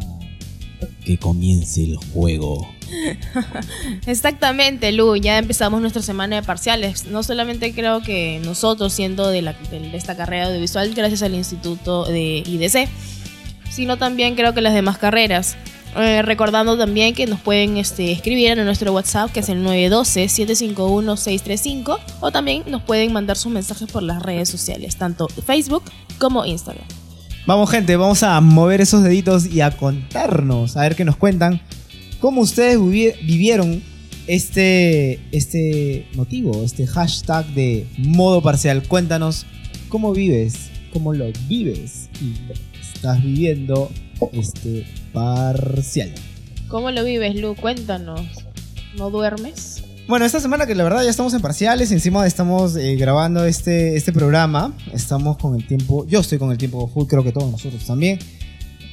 que 1.03 1.17
comience 1.17 1.83
el 1.83 1.97
juego. 2.13 2.67
Exactamente, 4.05 4.91
Lu, 4.91 5.15
ya 5.15 5.37
empezamos 5.37 5.81
nuestra 5.81 6.01
semana 6.01 6.37
de 6.37 6.43
parciales. 6.43 7.05
No 7.07 7.23
solamente 7.23 7.73
creo 7.73 8.01
que 8.01 8.39
nosotros, 8.43 8.93
siendo 8.93 9.27
de, 9.29 9.41
la, 9.41 9.53
de 9.53 9.95
esta 9.95 10.15
carrera 10.15 10.47
audiovisual, 10.47 10.93
gracias 10.93 11.23
al 11.23 11.35
Instituto 11.35 12.05
de 12.05 12.43
IDC, 12.45 12.87
sino 13.69 13.97
también 13.97 14.35
creo 14.35 14.53
que 14.53 14.61
las 14.61 14.73
demás 14.73 14.97
carreras. 14.97 15.57
Eh, 15.97 16.21
recordando 16.23 16.77
también 16.77 17.15
que 17.15 17.25
nos 17.25 17.39
pueden 17.39 17.77
este, 17.77 18.11
escribir 18.11 18.49
en 18.59 18.65
nuestro 18.65 18.91
WhatsApp, 18.93 19.31
que 19.31 19.39
es 19.39 19.47
el 19.49 19.63
912-751-635, 19.63 21.97
o 22.21 22.31
también 22.31 22.63
nos 22.67 22.81
pueden 22.83 23.11
mandar 23.13 23.37
sus 23.37 23.51
mensajes 23.51 23.89
por 23.91 24.03
las 24.03 24.21
redes 24.21 24.49
sociales, 24.49 24.95
tanto 24.97 25.27
Facebook 25.27 25.83
como 26.19 26.45
Instagram. 26.45 26.85
Vamos 27.47 27.69
gente, 27.69 27.95
vamos 27.95 28.23
a 28.23 28.41
mover 28.41 28.81
esos 28.81 29.03
deditos 29.03 29.45
y 29.45 29.61
a 29.61 29.69
contarnos, 29.71 30.75
a 30.77 30.81
ver 30.81 30.95
qué 30.95 31.05
nos 31.05 31.15
cuentan, 31.15 31.61
cómo 32.19 32.41
ustedes 32.41 32.77
vivi- 32.79 33.13
vivieron 33.23 33.83
este, 34.27 35.19
este 35.31 36.07
motivo, 36.15 36.63
este 36.63 36.87
hashtag 36.87 37.45
de 37.53 37.85
modo 37.97 38.41
parcial. 38.41 38.81
Cuéntanos 38.87 39.45
cómo 39.89 40.11
vives, 40.11 40.71
cómo 40.91 41.13
lo 41.13 41.25
vives 41.47 42.09
y 42.19 42.33
estás 42.81 43.21
viviendo 43.23 43.91
este 44.33 44.87
parcial. 45.15 46.11
¿Cómo 46.67 46.91
lo 46.91 47.03
vives, 47.03 47.35
Lu? 47.35 47.55
Cuéntanos. 47.55 48.21
¿No 48.97 49.09
duermes? 49.09 49.83
Bueno, 50.07 50.25
esta 50.25 50.39
semana 50.39 50.67
que 50.67 50.75
la 50.75 50.83
verdad 50.83 51.03
ya 51.03 51.09
estamos 51.09 51.33
en 51.33 51.41
parciales, 51.41 51.91
encima 51.91 52.27
estamos 52.27 52.75
eh, 52.75 52.95
grabando 52.95 53.43
este, 53.43 53.95
este 53.95 54.13
programa, 54.13 54.71
estamos 54.93 55.37
con 55.37 55.55
el 55.55 55.65
tiempo, 55.65 56.05
yo 56.05 56.19
estoy 56.19 56.37
con 56.37 56.51
el 56.51 56.59
tiempo 56.59 56.87
full, 56.87 57.07
creo 57.07 57.23
que 57.23 57.31
todos 57.31 57.49
nosotros 57.51 57.83
también. 57.85 58.19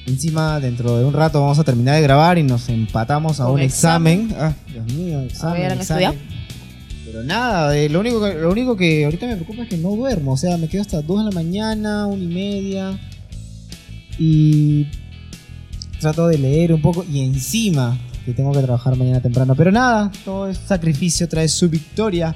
Encima, 0.06 0.58
dentro 0.58 0.96
de 0.96 1.04
un 1.04 1.12
rato 1.12 1.40
vamos 1.40 1.58
a 1.58 1.64
terminar 1.64 1.96
de 1.96 2.02
grabar 2.02 2.38
y 2.38 2.42
nos 2.42 2.68
empatamos 2.70 3.40
a 3.40 3.48
un 3.48 3.61
examen. 3.61 4.30
examen. 4.30 4.42
Ah, 4.42 4.54
Dios 4.72 4.87
mío, 4.94 5.20
examen. 5.20 5.61
ver, 5.61 5.72
¿han 5.72 5.80
examen. 5.80 6.18
Pero 7.04 7.24
nada, 7.24 7.76
eh, 7.76 7.90
lo, 7.90 8.00
único 8.00 8.22
que, 8.22 8.35
lo 8.35 8.50
único 8.50 8.76
que 8.76 9.04
ahorita 9.04 9.26
me 9.26 9.37
preocupa 9.37 9.64
es 9.64 9.68
que 9.68 9.76
no 9.76 9.90
duermo, 9.90 10.32
o 10.32 10.37
sea, 10.38 10.56
me 10.56 10.68
quedo 10.68 10.80
hasta 10.80 11.02
2 11.02 11.18
de 11.18 11.24
la 11.26 11.30
mañana, 11.30 12.06
una 12.06 12.24
y 12.24 12.26
media. 12.26 12.98
Y 14.18 14.87
trato 16.02 16.26
de 16.26 16.36
leer 16.36 16.74
un 16.74 16.82
poco 16.82 17.04
y 17.10 17.24
encima 17.24 17.96
que 18.26 18.34
tengo 18.34 18.52
que 18.52 18.60
trabajar 18.60 18.96
mañana 18.96 19.20
temprano. 19.20 19.54
Pero 19.54 19.70
nada, 19.72 20.10
todo 20.24 20.48
es 20.48 20.58
sacrificio 20.58 21.28
trae 21.28 21.48
su 21.48 21.68
victoria. 21.68 22.34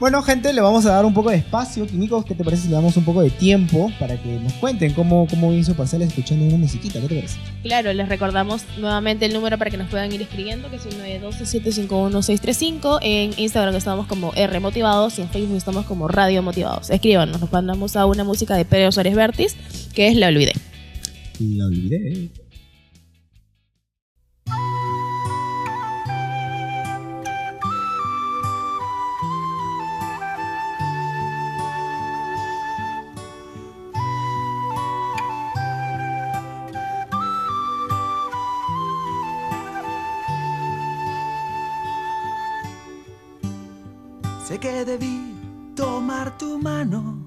Bueno, 0.00 0.20
gente, 0.22 0.52
le 0.52 0.60
vamos 0.60 0.84
a 0.86 0.90
dar 0.90 1.04
un 1.04 1.14
poco 1.14 1.30
de 1.30 1.36
espacio. 1.36 1.86
Químicos, 1.86 2.24
¿qué 2.24 2.34
te 2.34 2.42
parece 2.42 2.64
si 2.64 2.68
le 2.68 2.74
damos 2.74 2.96
un 2.96 3.04
poco 3.04 3.22
de 3.22 3.30
tiempo 3.30 3.92
para 4.00 4.20
que 4.20 4.40
nos 4.40 4.52
cuenten 4.54 4.92
cómo, 4.92 5.28
cómo 5.30 5.52
hizo 5.52 5.74
parcial 5.74 6.02
escuchando 6.02 6.44
una 6.46 6.56
musiquita? 6.58 7.00
¿Qué 7.00 7.06
te 7.06 7.14
parece? 7.14 7.38
Claro, 7.62 7.92
les 7.92 8.08
recordamos 8.08 8.64
nuevamente 8.78 9.26
el 9.26 9.32
número 9.32 9.56
para 9.56 9.70
que 9.70 9.76
nos 9.76 9.88
puedan 9.88 10.12
ir 10.12 10.20
escribiendo, 10.20 10.68
que 10.68 10.76
es 10.76 10.86
el 10.86 11.22
912-751-635. 11.22 12.98
En 13.02 13.30
Instagram 13.38 13.76
estamos 13.76 14.08
como 14.08 14.32
R 14.34 14.58
Motivados 14.58 15.16
y 15.20 15.22
en 15.22 15.28
Facebook 15.28 15.56
estamos 15.56 15.86
como 15.86 16.08
Radio 16.08 16.42
Motivados. 16.42 16.90
Escríbanos, 16.90 17.40
nos 17.40 17.52
mandamos 17.52 17.94
a 17.94 18.04
una 18.04 18.24
música 18.24 18.56
de 18.56 18.64
Pedro 18.64 18.90
Suárez 18.90 19.14
Vértiz, 19.14 19.54
que 19.94 20.08
es 20.08 20.16
La 20.16 20.26
Olvidé. 20.26 20.54
La 21.40 21.66
olvidé. 21.66 22.30
Sé 44.46 44.60
que 44.60 44.84
debí 44.84 45.34
tomar 45.74 46.38
tu 46.38 46.58
mano 46.58 47.23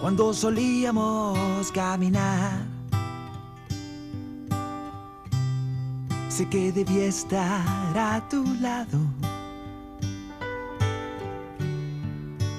cuando 0.00 0.32
solíamos 0.32 1.72
caminar. 1.72 2.66
Sé 6.28 6.48
que 6.48 6.70
debí 6.70 7.00
estar 7.00 7.98
a 7.98 8.22
tu 8.28 8.44
lado 8.60 8.98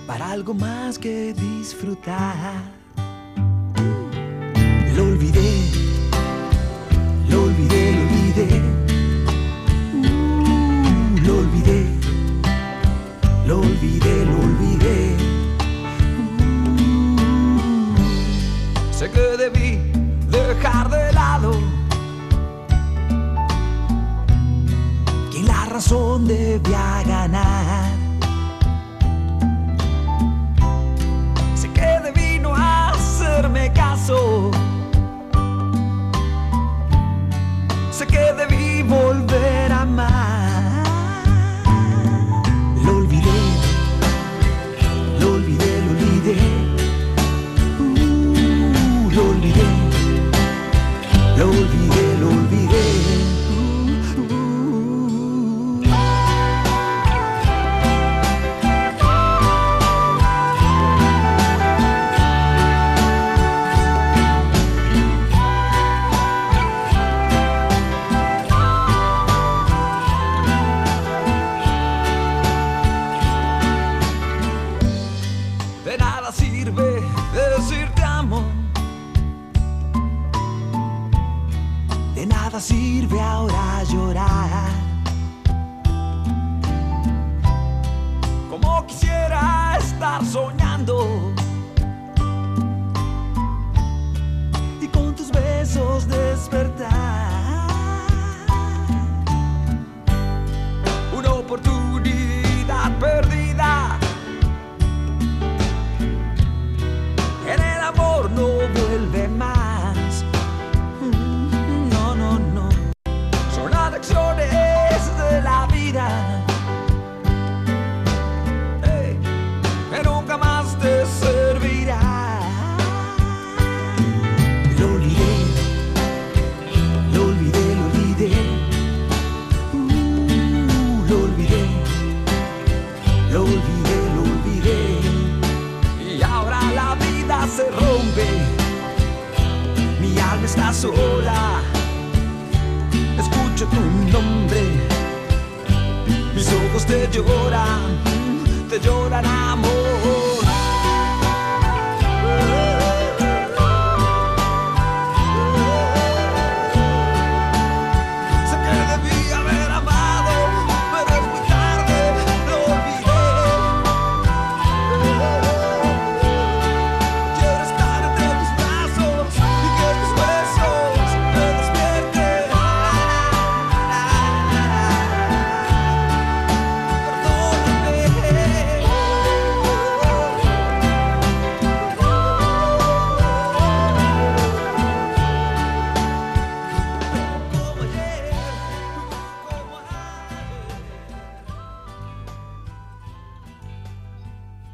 para 0.05 0.31
algo 0.31 0.53
más 0.53 0.99
que 0.99 1.33
disfrutar. 1.33 2.61
Lo 4.95 5.03
olvidé, 5.03 5.78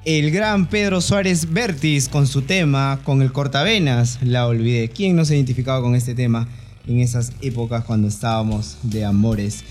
El 0.05 0.29
gran 0.29 0.67
Pedro 0.67 1.01
Suárez 1.01 1.51
Vértiz 1.51 2.09
con 2.09 2.27
su 2.27 2.43
tema, 2.43 2.99
con 3.03 3.23
el 3.23 3.31
cortavenas, 3.31 4.19
la 4.21 4.45
olvidé. 4.45 4.87
¿Quién 4.89 5.15
no 5.15 5.25
se 5.25 5.33
identificaba 5.33 5.81
con 5.81 5.95
este 5.95 6.13
tema 6.13 6.47
en 6.85 6.99
esas 6.99 7.31
épocas 7.41 7.83
cuando 7.85 8.07
estábamos 8.07 8.77
de 8.83 9.03
amores? 9.03 9.63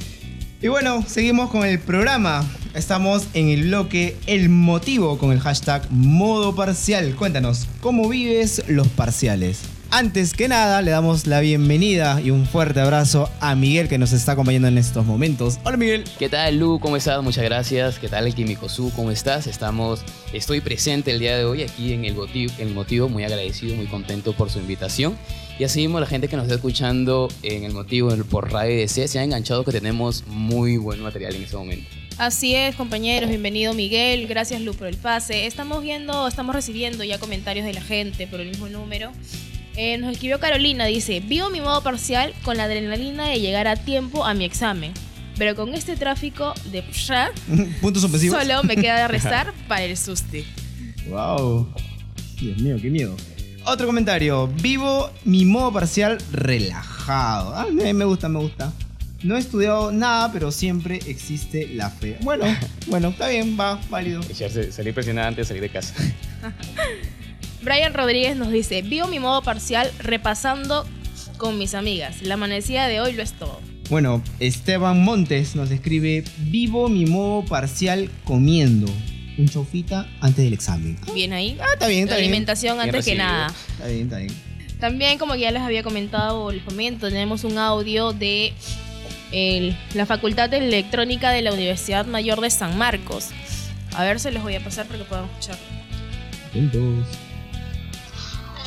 Y 0.60 0.66
bueno, 0.66 1.04
seguimos 1.06 1.50
con 1.50 1.64
el 1.64 1.78
programa. 1.78 2.44
Estamos 2.74 3.28
en 3.34 3.48
el 3.48 3.62
bloque 3.68 4.16
El 4.26 4.48
Motivo 4.48 5.18
con 5.18 5.30
el 5.30 5.38
hashtag 5.38 5.88
Modo 5.92 6.56
Parcial. 6.56 7.14
Cuéntanos, 7.14 7.68
¿cómo 7.80 8.08
vives 8.08 8.64
los 8.66 8.88
parciales? 8.88 9.60
Antes 9.96 10.32
que 10.34 10.48
nada, 10.48 10.82
le 10.82 10.90
damos 10.90 11.28
la 11.28 11.38
bienvenida 11.38 12.20
y 12.20 12.30
un 12.32 12.46
fuerte 12.46 12.80
abrazo 12.80 13.30
a 13.38 13.54
Miguel 13.54 13.86
que 13.88 13.96
nos 13.96 14.12
está 14.12 14.32
acompañando 14.32 14.66
en 14.66 14.76
estos 14.76 15.06
momentos. 15.06 15.60
Hola 15.62 15.76
Miguel. 15.76 16.02
¿Qué 16.18 16.28
tal, 16.28 16.58
Lu? 16.58 16.80
¿Cómo 16.80 16.96
estás? 16.96 17.22
Muchas 17.22 17.44
gracias. 17.44 18.00
¿Qué 18.00 18.08
tal, 18.08 18.34
Químico 18.34 18.68
Su? 18.68 18.90
¿Cómo 18.96 19.12
estás? 19.12 19.46
Estamos, 19.46 20.00
estoy 20.32 20.60
presente 20.60 21.12
el 21.12 21.20
día 21.20 21.36
de 21.38 21.44
hoy 21.44 21.62
aquí 21.62 21.92
en 21.92 22.04
el 22.04 22.14
motivo, 22.16 22.52
el 22.58 22.74
motivo, 22.74 23.08
muy 23.08 23.22
agradecido, 23.22 23.76
muy 23.76 23.86
contento 23.86 24.32
por 24.32 24.50
su 24.50 24.58
invitación. 24.58 25.16
Y 25.60 25.62
así 25.62 25.82
mismo 25.82 26.00
la 26.00 26.06
gente 26.06 26.26
que 26.26 26.34
nos 26.34 26.46
está 26.46 26.56
escuchando 26.56 27.28
en 27.44 27.62
el 27.62 27.72
motivo 27.72 28.12
en- 28.12 28.24
por 28.24 28.50
Radio 28.50 28.76
DC 28.76 29.06
se 29.06 29.20
ha 29.20 29.22
enganchado 29.22 29.64
que 29.64 29.70
tenemos 29.70 30.24
muy 30.26 30.76
buen 30.76 31.00
material 31.04 31.36
en 31.36 31.44
este 31.44 31.56
momento. 31.56 31.88
Así 32.18 32.56
es, 32.56 32.74
compañeros, 32.74 33.28
bienvenido 33.28 33.72
Miguel, 33.74 34.26
gracias 34.26 34.60
Lu 34.60 34.74
por 34.74 34.88
el 34.88 34.96
pase. 34.96 35.46
Estamos 35.46 35.84
viendo, 35.84 36.26
estamos 36.26 36.52
recibiendo 36.52 37.04
ya 37.04 37.18
comentarios 37.18 37.64
de 37.64 37.74
la 37.74 37.80
gente 37.82 38.26
por 38.26 38.40
el 38.40 38.48
mismo 38.48 38.68
número. 38.68 39.12
Eh, 39.76 39.98
nos 39.98 40.12
escribió 40.12 40.38
Carolina, 40.38 40.84
dice, 40.86 41.20
vivo 41.20 41.50
mi 41.50 41.60
modo 41.60 41.82
parcial 41.82 42.32
con 42.42 42.56
la 42.56 42.64
adrenalina 42.64 43.28
de 43.28 43.40
llegar 43.40 43.66
a 43.66 43.76
tiempo 43.76 44.24
a 44.24 44.32
mi 44.34 44.44
examen. 44.44 44.92
Pero 45.36 45.56
con 45.56 45.74
este 45.74 45.96
tráfico 45.96 46.54
de 46.70 46.82
pshar, 46.82 47.32
Puntos 47.80 48.02
suspensivos. 48.02 48.40
solo 48.40 48.62
me 48.62 48.76
queda 48.76 49.00
de 49.02 49.08
rezar 49.08 49.52
para 49.66 49.82
el 49.82 49.96
suste. 49.96 50.44
Wow. 51.08 51.68
Dios 52.40 52.58
mío, 52.58 52.76
qué 52.80 52.88
miedo. 52.90 53.16
Otro 53.66 53.86
comentario. 53.86 54.46
Vivo 54.46 55.10
mi 55.24 55.44
modo 55.44 55.72
parcial 55.72 56.18
relajado. 56.30 57.54
Ah, 57.54 57.66
me 57.72 57.92
me 57.94 58.04
gusta, 58.04 58.28
me 58.28 58.38
gusta. 58.38 58.72
No 59.22 59.36
he 59.36 59.38
estudiado 59.40 59.90
nada, 59.90 60.30
pero 60.32 60.52
siempre 60.52 61.00
existe 61.06 61.68
la 61.74 61.88
fe. 61.90 62.18
Bueno, 62.20 62.44
bueno, 62.86 63.08
está 63.08 63.28
bien, 63.28 63.58
va, 63.58 63.80
válido. 63.90 64.20
Echarse- 64.22 64.70
Salir 64.70 64.94
presionada 64.94 65.28
antes 65.28 65.48
de 65.48 65.48
salir 65.48 65.62
de 65.62 65.70
casa. 65.70 65.94
Brian 67.64 67.94
Rodríguez 67.94 68.36
nos 68.36 68.50
dice, 68.50 68.82
vivo 68.82 69.06
mi 69.08 69.18
modo 69.18 69.42
parcial 69.42 69.90
repasando 69.98 70.86
con 71.38 71.58
mis 71.58 71.74
amigas. 71.74 72.22
La 72.22 72.34
amanecida 72.34 72.86
de 72.88 73.00
hoy 73.00 73.12
lo 73.12 73.22
es 73.22 73.32
todo. 73.32 73.60
Bueno, 73.90 74.22
Esteban 74.40 75.02
Montes 75.02 75.56
nos 75.56 75.70
escribe: 75.70 76.24
Vivo 76.38 76.88
mi 76.88 77.06
modo 77.06 77.44
parcial 77.44 78.10
comiendo 78.24 78.90
un 79.36 79.48
chaufita 79.48 80.08
antes 80.20 80.44
del 80.44 80.52
examen. 80.54 80.96
Ah, 81.06 81.12
Bien 81.14 81.32
ahí. 81.32 81.58
está 81.72 81.86
bien, 81.88 82.00
está 82.04 82.14
La 82.14 82.20
bien. 82.20 82.30
alimentación 82.30 82.76
Bien 82.76 82.88
antes 82.88 83.04
que 83.04 83.14
nada. 83.14 83.52
Está 83.72 83.86
bien, 83.88 84.02
está 84.04 84.18
bien. 84.18 84.32
También, 84.80 85.18
como 85.18 85.34
ya 85.34 85.50
les 85.50 85.62
había 85.62 85.82
comentado, 85.82 86.50
les 86.52 86.62
comento, 86.62 87.08
tenemos 87.08 87.44
un 87.44 87.58
audio 87.58 88.12
de 88.12 88.52
el- 89.32 89.76
la 89.94 90.06
Facultad 90.06 90.48
de 90.50 90.58
Electrónica 90.58 91.30
de 91.30 91.42
la 91.42 91.52
Universidad 91.52 92.06
Mayor 92.06 92.40
de 92.40 92.50
San 92.50 92.76
Marcos. 92.78 93.28
A 93.96 94.02
ver, 94.04 94.20
se 94.20 94.30
los 94.30 94.42
voy 94.42 94.54
a 94.54 94.60
pasar 94.62 94.86
para 94.86 94.98
que 94.98 95.04
puedan 95.04 95.24
escuchar. 95.26 95.56
Atentos. 96.50 97.06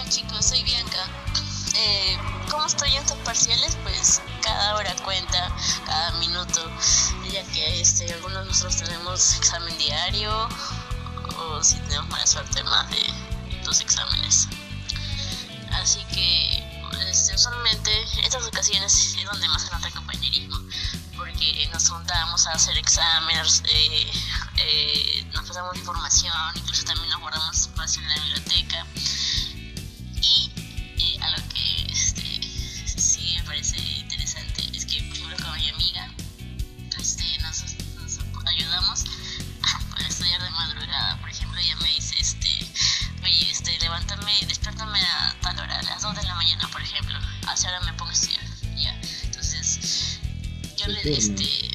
Chicos, 0.09 0.45
soy 0.45 0.63
Bianca. 0.63 1.05
Eh, 1.75 2.17
¿Cómo 2.49 2.65
estoy 2.65 2.89
en 2.95 3.03
estos 3.03 3.17
parciales? 3.19 3.77
Pues 3.83 4.21
cada 4.41 4.75
hora 4.75 4.95
cuenta, 5.03 5.53
cada 5.85 6.11
minuto, 6.19 6.71
ya 7.29 7.43
que 7.51 7.81
este, 7.81 8.13
algunos 8.13 8.43
de 8.43 8.45
nosotros 8.45 8.77
tenemos 8.77 9.35
examen 9.35 9.77
diario 9.77 10.47
o 11.37 11.61
si 11.61 11.75
tenemos 11.81 12.07
mala 12.07 12.25
suerte 12.25 12.63
más 12.63 12.89
de 12.89 13.03
dos 13.65 13.81
exámenes. 13.81 14.47
Así 15.73 15.99
que 16.05 16.63
este, 17.09 17.35
usualmente 17.35 17.91
estas 18.23 18.45
ocasiones 18.45 19.15
es 19.17 19.25
donde 19.25 19.47
más 19.49 19.63
se 19.63 19.71
nota 19.71 19.87
el 19.87 19.93
compañerismo, 19.93 20.57
porque 21.17 21.69
nos 21.73 21.89
juntamos 21.89 22.47
a 22.47 22.53
hacer 22.53 22.77
exámenes, 22.77 23.61
eh, 23.69 24.11
eh, 24.57 25.25
nos 25.33 25.45
pasamos 25.45 25.75
información, 25.75 26.33
incluso 26.55 26.85
también 26.85 27.09
nos 27.09 27.19
guardamos 27.19 27.57
espacio 27.57 28.01
en 28.01 28.09
la 28.09 28.15
biblioteca. 28.15 28.85
Yo 50.87 50.93
le, 50.93 51.17
este, 51.17 51.66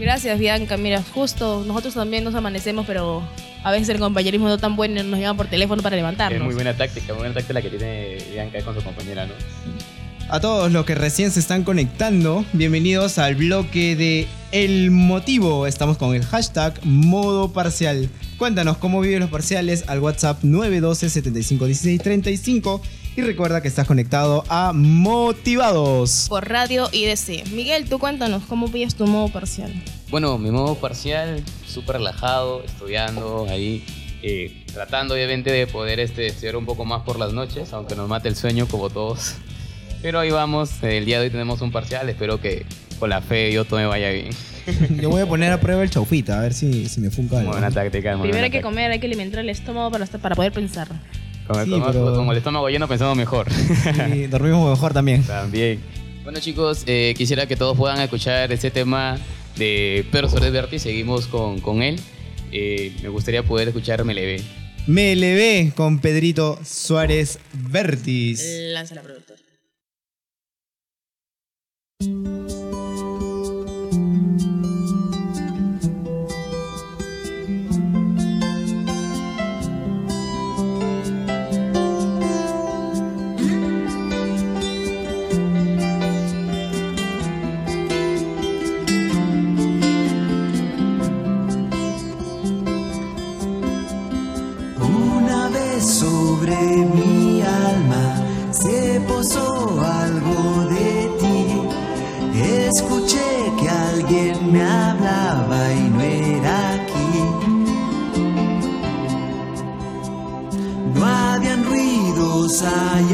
Gracias, 0.00 0.38
Bianca. 0.38 0.78
Mira, 0.78 1.02
justo 1.14 1.62
nosotros 1.66 1.92
también 1.92 2.24
nos 2.24 2.34
amanecemos, 2.34 2.86
pero 2.86 3.22
a 3.62 3.70
veces 3.70 3.90
el 3.90 3.98
compañerismo 3.98 4.48
no 4.48 4.56
tan 4.56 4.74
bueno 4.74 4.98
y 4.98 5.04
nos 5.04 5.20
llaman 5.20 5.36
por 5.36 5.46
teléfono 5.46 5.82
para 5.82 5.94
Es 5.94 6.00
levantarnos. 6.00 6.42
muy 6.42 6.54
buena 6.54 6.74
táctica, 6.74 7.12
muy 7.12 7.18
buena 7.20 7.34
táctica 7.34 7.52
la 7.54 7.62
que 7.62 7.68
tiene 7.68 8.16
Bianca 8.32 8.62
con 8.62 8.74
su 8.74 8.82
compañera, 8.82 9.26
¿no? 9.26 9.34
A 10.30 10.40
todos 10.40 10.72
los 10.72 10.86
que 10.86 10.94
recién 10.94 11.30
se 11.32 11.40
están 11.40 11.64
conectando, 11.64 12.44
bienvenidos 12.52 13.18
al 13.18 13.34
bloque 13.34 13.94
de 13.94 14.26
El 14.52 14.90
Motivo. 14.90 15.66
Estamos 15.66 15.98
con 15.98 16.14
el 16.14 16.24
hashtag 16.24 16.80
modo 16.84 17.52
parcial. 17.52 18.08
Cuéntanos 18.38 18.78
cómo 18.78 19.00
vives 19.00 19.20
los 19.20 19.28
parciales 19.28 19.84
al 19.88 19.98
WhatsApp 19.98 20.38
912 20.44 21.10
75 21.10 21.66
16 21.66 22.00
35 22.02 22.80
y 23.20 23.22
recuerda 23.22 23.60
que 23.60 23.68
estás 23.68 23.86
conectado 23.86 24.44
a 24.48 24.72
Motivados. 24.74 26.26
Por 26.28 26.48
radio 26.48 26.88
IDC. 26.90 27.48
Miguel, 27.52 27.88
tú 27.88 27.98
cuéntanos 27.98 28.44
cómo 28.46 28.70
pillas 28.70 28.94
tu 28.94 29.06
modo 29.06 29.28
parcial. 29.28 29.72
Bueno, 30.10 30.38
mi 30.38 30.50
modo 30.50 30.74
parcial, 30.76 31.42
súper 31.66 31.96
relajado, 31.96 32.62
estudiando 32.64 33.46
ahí, 33.50 33.84
eh, 34.22 34.64
tratando 34.72 35.14
obviamente 35.14 35.52
de 35.52 35.66
poder 35.66 36.00
este, 36.00 36.28
estudiar 36.28 36.56
un 36.56 36.64
poco 36.64 36.84
más 36.84 37.02
por 37.02 37.18
las 37.18 37.32
noches, 37.32 37.72
aunque 37.74 37.94
nos 37.94 38.08
mate 38.08 38.28
el 38.28 38.36
sueño 38.36 38.66
como 38.66 38.88
todos. 38.88 39.34
Pero 40.00 40.18
ahí 40.20 40.30
vamos, 40.30 40.70
el 40.82 41.04
día 41.04 41.18
de 41.18 41.26
hoy 41.26 41.30
tenemos 41.30 41.60
un 41.60 41.72
parcial, 41.72 42.08
espero 42.08 42.40
que 42.40 42.64
con 42.98 43.10
la 43.10 43.20
fe 43.20 43.52
yo 43.52 43.64
todo 43.66 43.80
me 43.80 43.86
vaya 43.86 44.10
bien. 44.10 44.30
Yo 45.00 45.08
voy 45.08 45.22
a 45.22 45.26
poner 45.26 45.52
a 45.52 45.58
prueba 45.58 45.82
el 45.82 45.90
chaufita, 45.90 46.38
a 46.38 46.42
ver 46.42 46.52
si, 46.52 46.86
si 46.86 47.00
me 47.00 47.10
funca 47.10 47.38
algo. 47.38 47.50
buena 47.52 47.70
táctica. 47.70 48.10
muy 48.16 48.28
Primero 48.28 48.32
buena 48.34 48.44
hay 48.44 48.50
que 48.50 48.58
táctica. 48.58 48.62
comer, 48.68 48.90
hay 48.90 48.98
que 49.00 49.06
alimentar 49.06 49.40
el 49.40 49.48
estómago 49.48 49.90
para, 49.90 50.06
para 50.06 50.34
poder 50.36 50.52
pensar. 50.52 50.88
Con 51.50 51.58
el, 51.60 51.66
Sí, 51.66 51.72
estómago- 51.72 51.92
pero- 51.92 52.14
con 52.14 52.28
el 52.30 52.36
estómago 52.36 52.68
lleno 52.68 52.86
pensamos 52.86 53.16
mejor. 53.16 53.48
Y 54.14 54.26
dormimos 54.28 54.70
mejor 54.70 54.92
también. 54.92 55.24
También. 55.24 55.80
Bueno 56.22 56.38
chicos, 56.38 56.84
eh, 56.86 57.12
quisiera 57.16 57.46
que 57.46 57.56
todos 57.56 57.76
puedan 57.76 58.00
escuchar 58.00 58.52
este 58.52 58.70
tema 58.70 59.18
de 59.56 60.06
Pedro 60.12 60.28
Suárez 60.28 60.52
Berti. 60.52 60.78
Seguimos 60.78 61.26
con, 61.26 61.60
con 61.60 61.82
él. 61.82 61.98
Eh, 62.52 62.92
me 63.02 63.08
gustaría 63.08 63.42
poder 63.42 63.68
escuchar 63.68 64.04
Me 64.04 64.14
le 64.14 64.26
ve. 64.26 64.42
Me 64.86 65.12
elevé 65.12 65.72
con 65.74 65.98
Pedrito 65.98 66.58
Suárez 66.64 67.38
Vértiz. 67.52 68.42
Lanza 68.72 68.94
la 68.94 69.02
productora. 69.02 69.40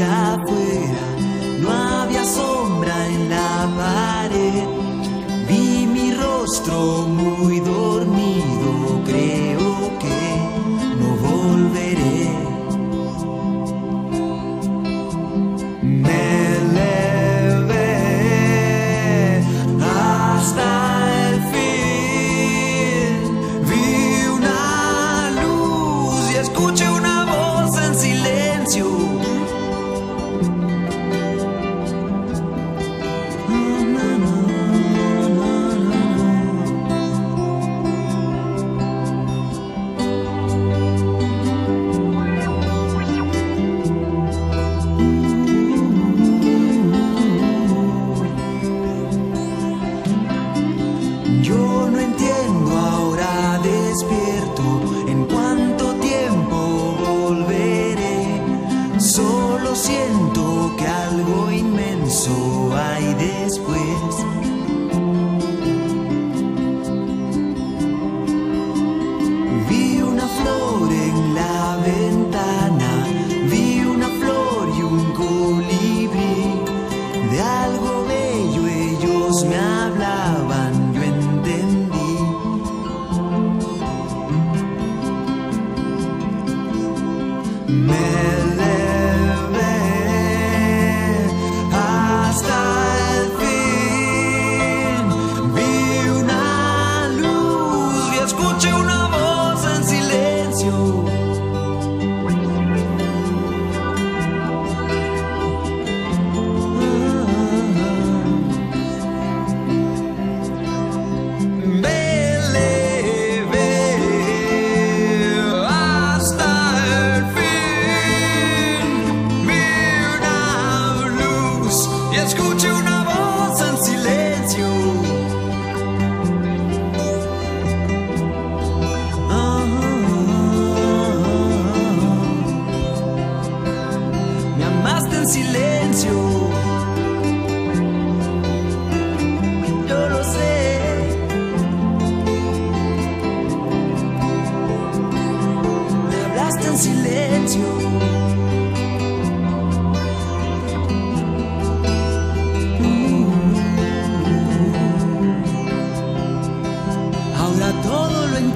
a 0.01 0.56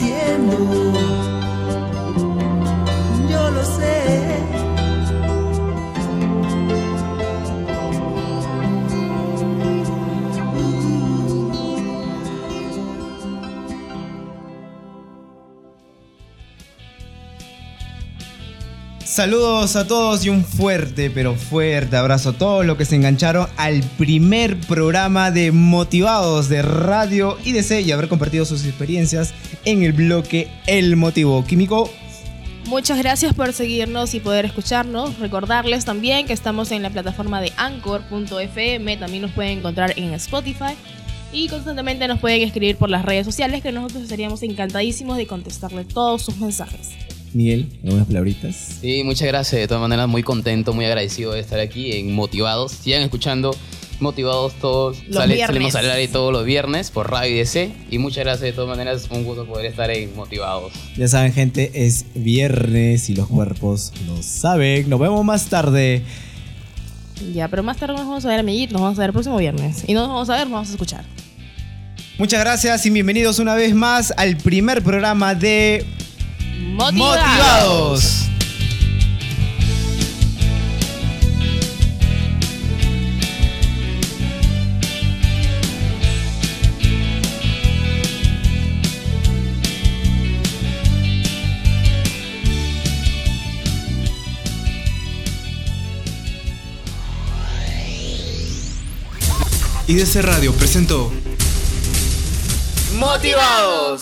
entiendo. 0.02 1.11
Saludos 19.12 19.76
a 19.76 19.86
todos 19.86 20.26
y 20.26 20.30
un 20.30 20.46
fuerte, 20.46 21.12
pero 21.12 21.36
fuerte 21.36 21.98
abrazo 21.98 22.30
a 22.30 22.34
todos 22.34 22.66
los 22.66 22.78
que 22.78 22.86
se 22.86 22.96
engancharon 22.96 23.46
al 23.58 23.84
primer 23.98 24.58
programa 24.62 25.32
de 25.32 25.52
Motivados 25.52 26.48
de 26.48 26.62
Radio 26.62 27.38
IDC 27.44 27.82
y 27.82 27.92
haber 27.92 28.08
compartido 28.08 28.46
sus 28.46 28.64
experiencias 28.64 29.34
en 29.66 29.84
el 29.84 29.92
bloque 29.92 30.48
El 30.66 30.96
Motivo 30.96 31.44
Químico. 31.44 31.90
Muchas 32.68 33.00
gracias 33.00 33.34
por 33.34 33.52
seguirnos 33.52 34.14
y 34.14 34.22
poder 34.22 34.46
escucharnos. 34.46 35.20
Recordarles 35.20 35.84
también 35.84 36.26
que 36.26 36.32
estamos 36.32 36.72
en 36.72 36.82
la 36.82 36.90
plataforma 36.90 37.42
de 37.42 37.52
anchor.fm, 37.58 38.96
también 38.96 39.24
nos 39.24 39.32
pueden 39.32 39.58
encontrar 39.58 39.94
en 39.98 40.14
Spotify 40.14 40.78
y 41.34 41.50
constantemente 41.50 42.08
nos 42.08 42.22
pueden 42.22 42.44
escribir 42.44 42.78
por 42.78 42.90
las 42.90 43.04
redes 43.04 43.26
sociales 43.26 43.62
que 43.62 43.74
nosotros 43.74 44.04
estaríamos 44.04 44.42
encantadísimos 44.42 45.18
de 45.18 45.28
contestarle 45.28 45.84
todos 45.84 46.22
sus 46.22 46.38
mensajes. 46.38 46.92
Miguel, 47.34 47.68
algunas 47.84 48.08
palabritas. 48.08 48.78
Sí, 48.82 49.04
muchas 49.04 49.28
gracias. 49.28 49.62
De 49.62 49.68
todas 49.68 49.82
maneras, 49.82 50.08
muy 50.08 50.24
contento, 50.24 50.74
muy 50.74 50.86
agradecido 50.86 51.32
de 51.34 51.40
estar 51.40 51.60
aquí 51.60 51.94
en 51.94 52.14
Motivados. 52.14 52.72
Sigan 52.74 53.02
escuchando 53.04 53.56
Motivados 54.00 54.54
todos. 54.56 54.98
Los 55.08 55.18
Sale- 55.18 55.40
salimos 55.46 55.76
al 55.76 55.90
aire 55.92 56.12
todos 56.12 56.34
los 56.34 56.44
viernes 56.46 56.92
por 56.92 57.10
Radio 57.12 57.36
IDC. 57.42 57.72
Y 57.92 58.00
muchas 58.00 58.24
gracias. 58.24 58.42
De 58.42 58.52
todas 58.54 58.70
maneras, 58.70 59.08
un 59.12 59.24
gusto 59.24 59.46
poder 59.46 59.68
estar 59.68 59.90
en 59.92 60.16
Motivados. 60.16 60.74
Ya 60.98 61.08
saben, 61.08 61.32
gente, 61.34 61.72
es 61.74 62.06
viernes 62.16 63.10
y 63.10 63.16
los 63.16 63.28
cuerpos 63.28 63.94
lo 64.08 64.22
saben. 64.24 64.90
Nos 64.90 65.00
vemos 65.00 65.24
más 65.24 65.46
tarde. 65.48 66.02
Ya, 67.34 67.48
pero 67.48 67.62
más 67.64 67.78
tarde 67.78 67.94
nos 67.94 68.08
vamos 68.08 68.26
a 68.26 68.30
ver, 68.30 68.40
amiguitos, 68.40 68.74
nos 68.74 68.82
vamos 68.82 68.98
a 68.98 69.02
ver 69.02 69.10
el 69.10 69.14
próximo 69.14 69.38
viernes. 69.38 69.84
Y 69.88 69.94
no 69.94 70.00
nos 70.02 70.10
vamos 70.10 70.30
a 70.32 70.34
ver, 70.38 70.44
nos 70.46 70.52
vamos 70.54 70.70
a 70.70 70.72
escuchar. 70.72 71.06
Muchas 72.18 72.40
gracias 72.40 72.86
y 72.86 72.90
bienvenidos 72.90 73.40
una 73.40 73.56
vez 73.56 73.74
más 73.74 74.14
al 74.18 74.38
primer 74.38 74.84
programa 74.84 75.34
de 75.36 75.86
motivados. 76.72 76.90
motivados. 76.92 78.32
IDC 99.88 100.22
Radio 100.22 100.54
presentó 100.54 101.12
Motivados. 102.98 104.02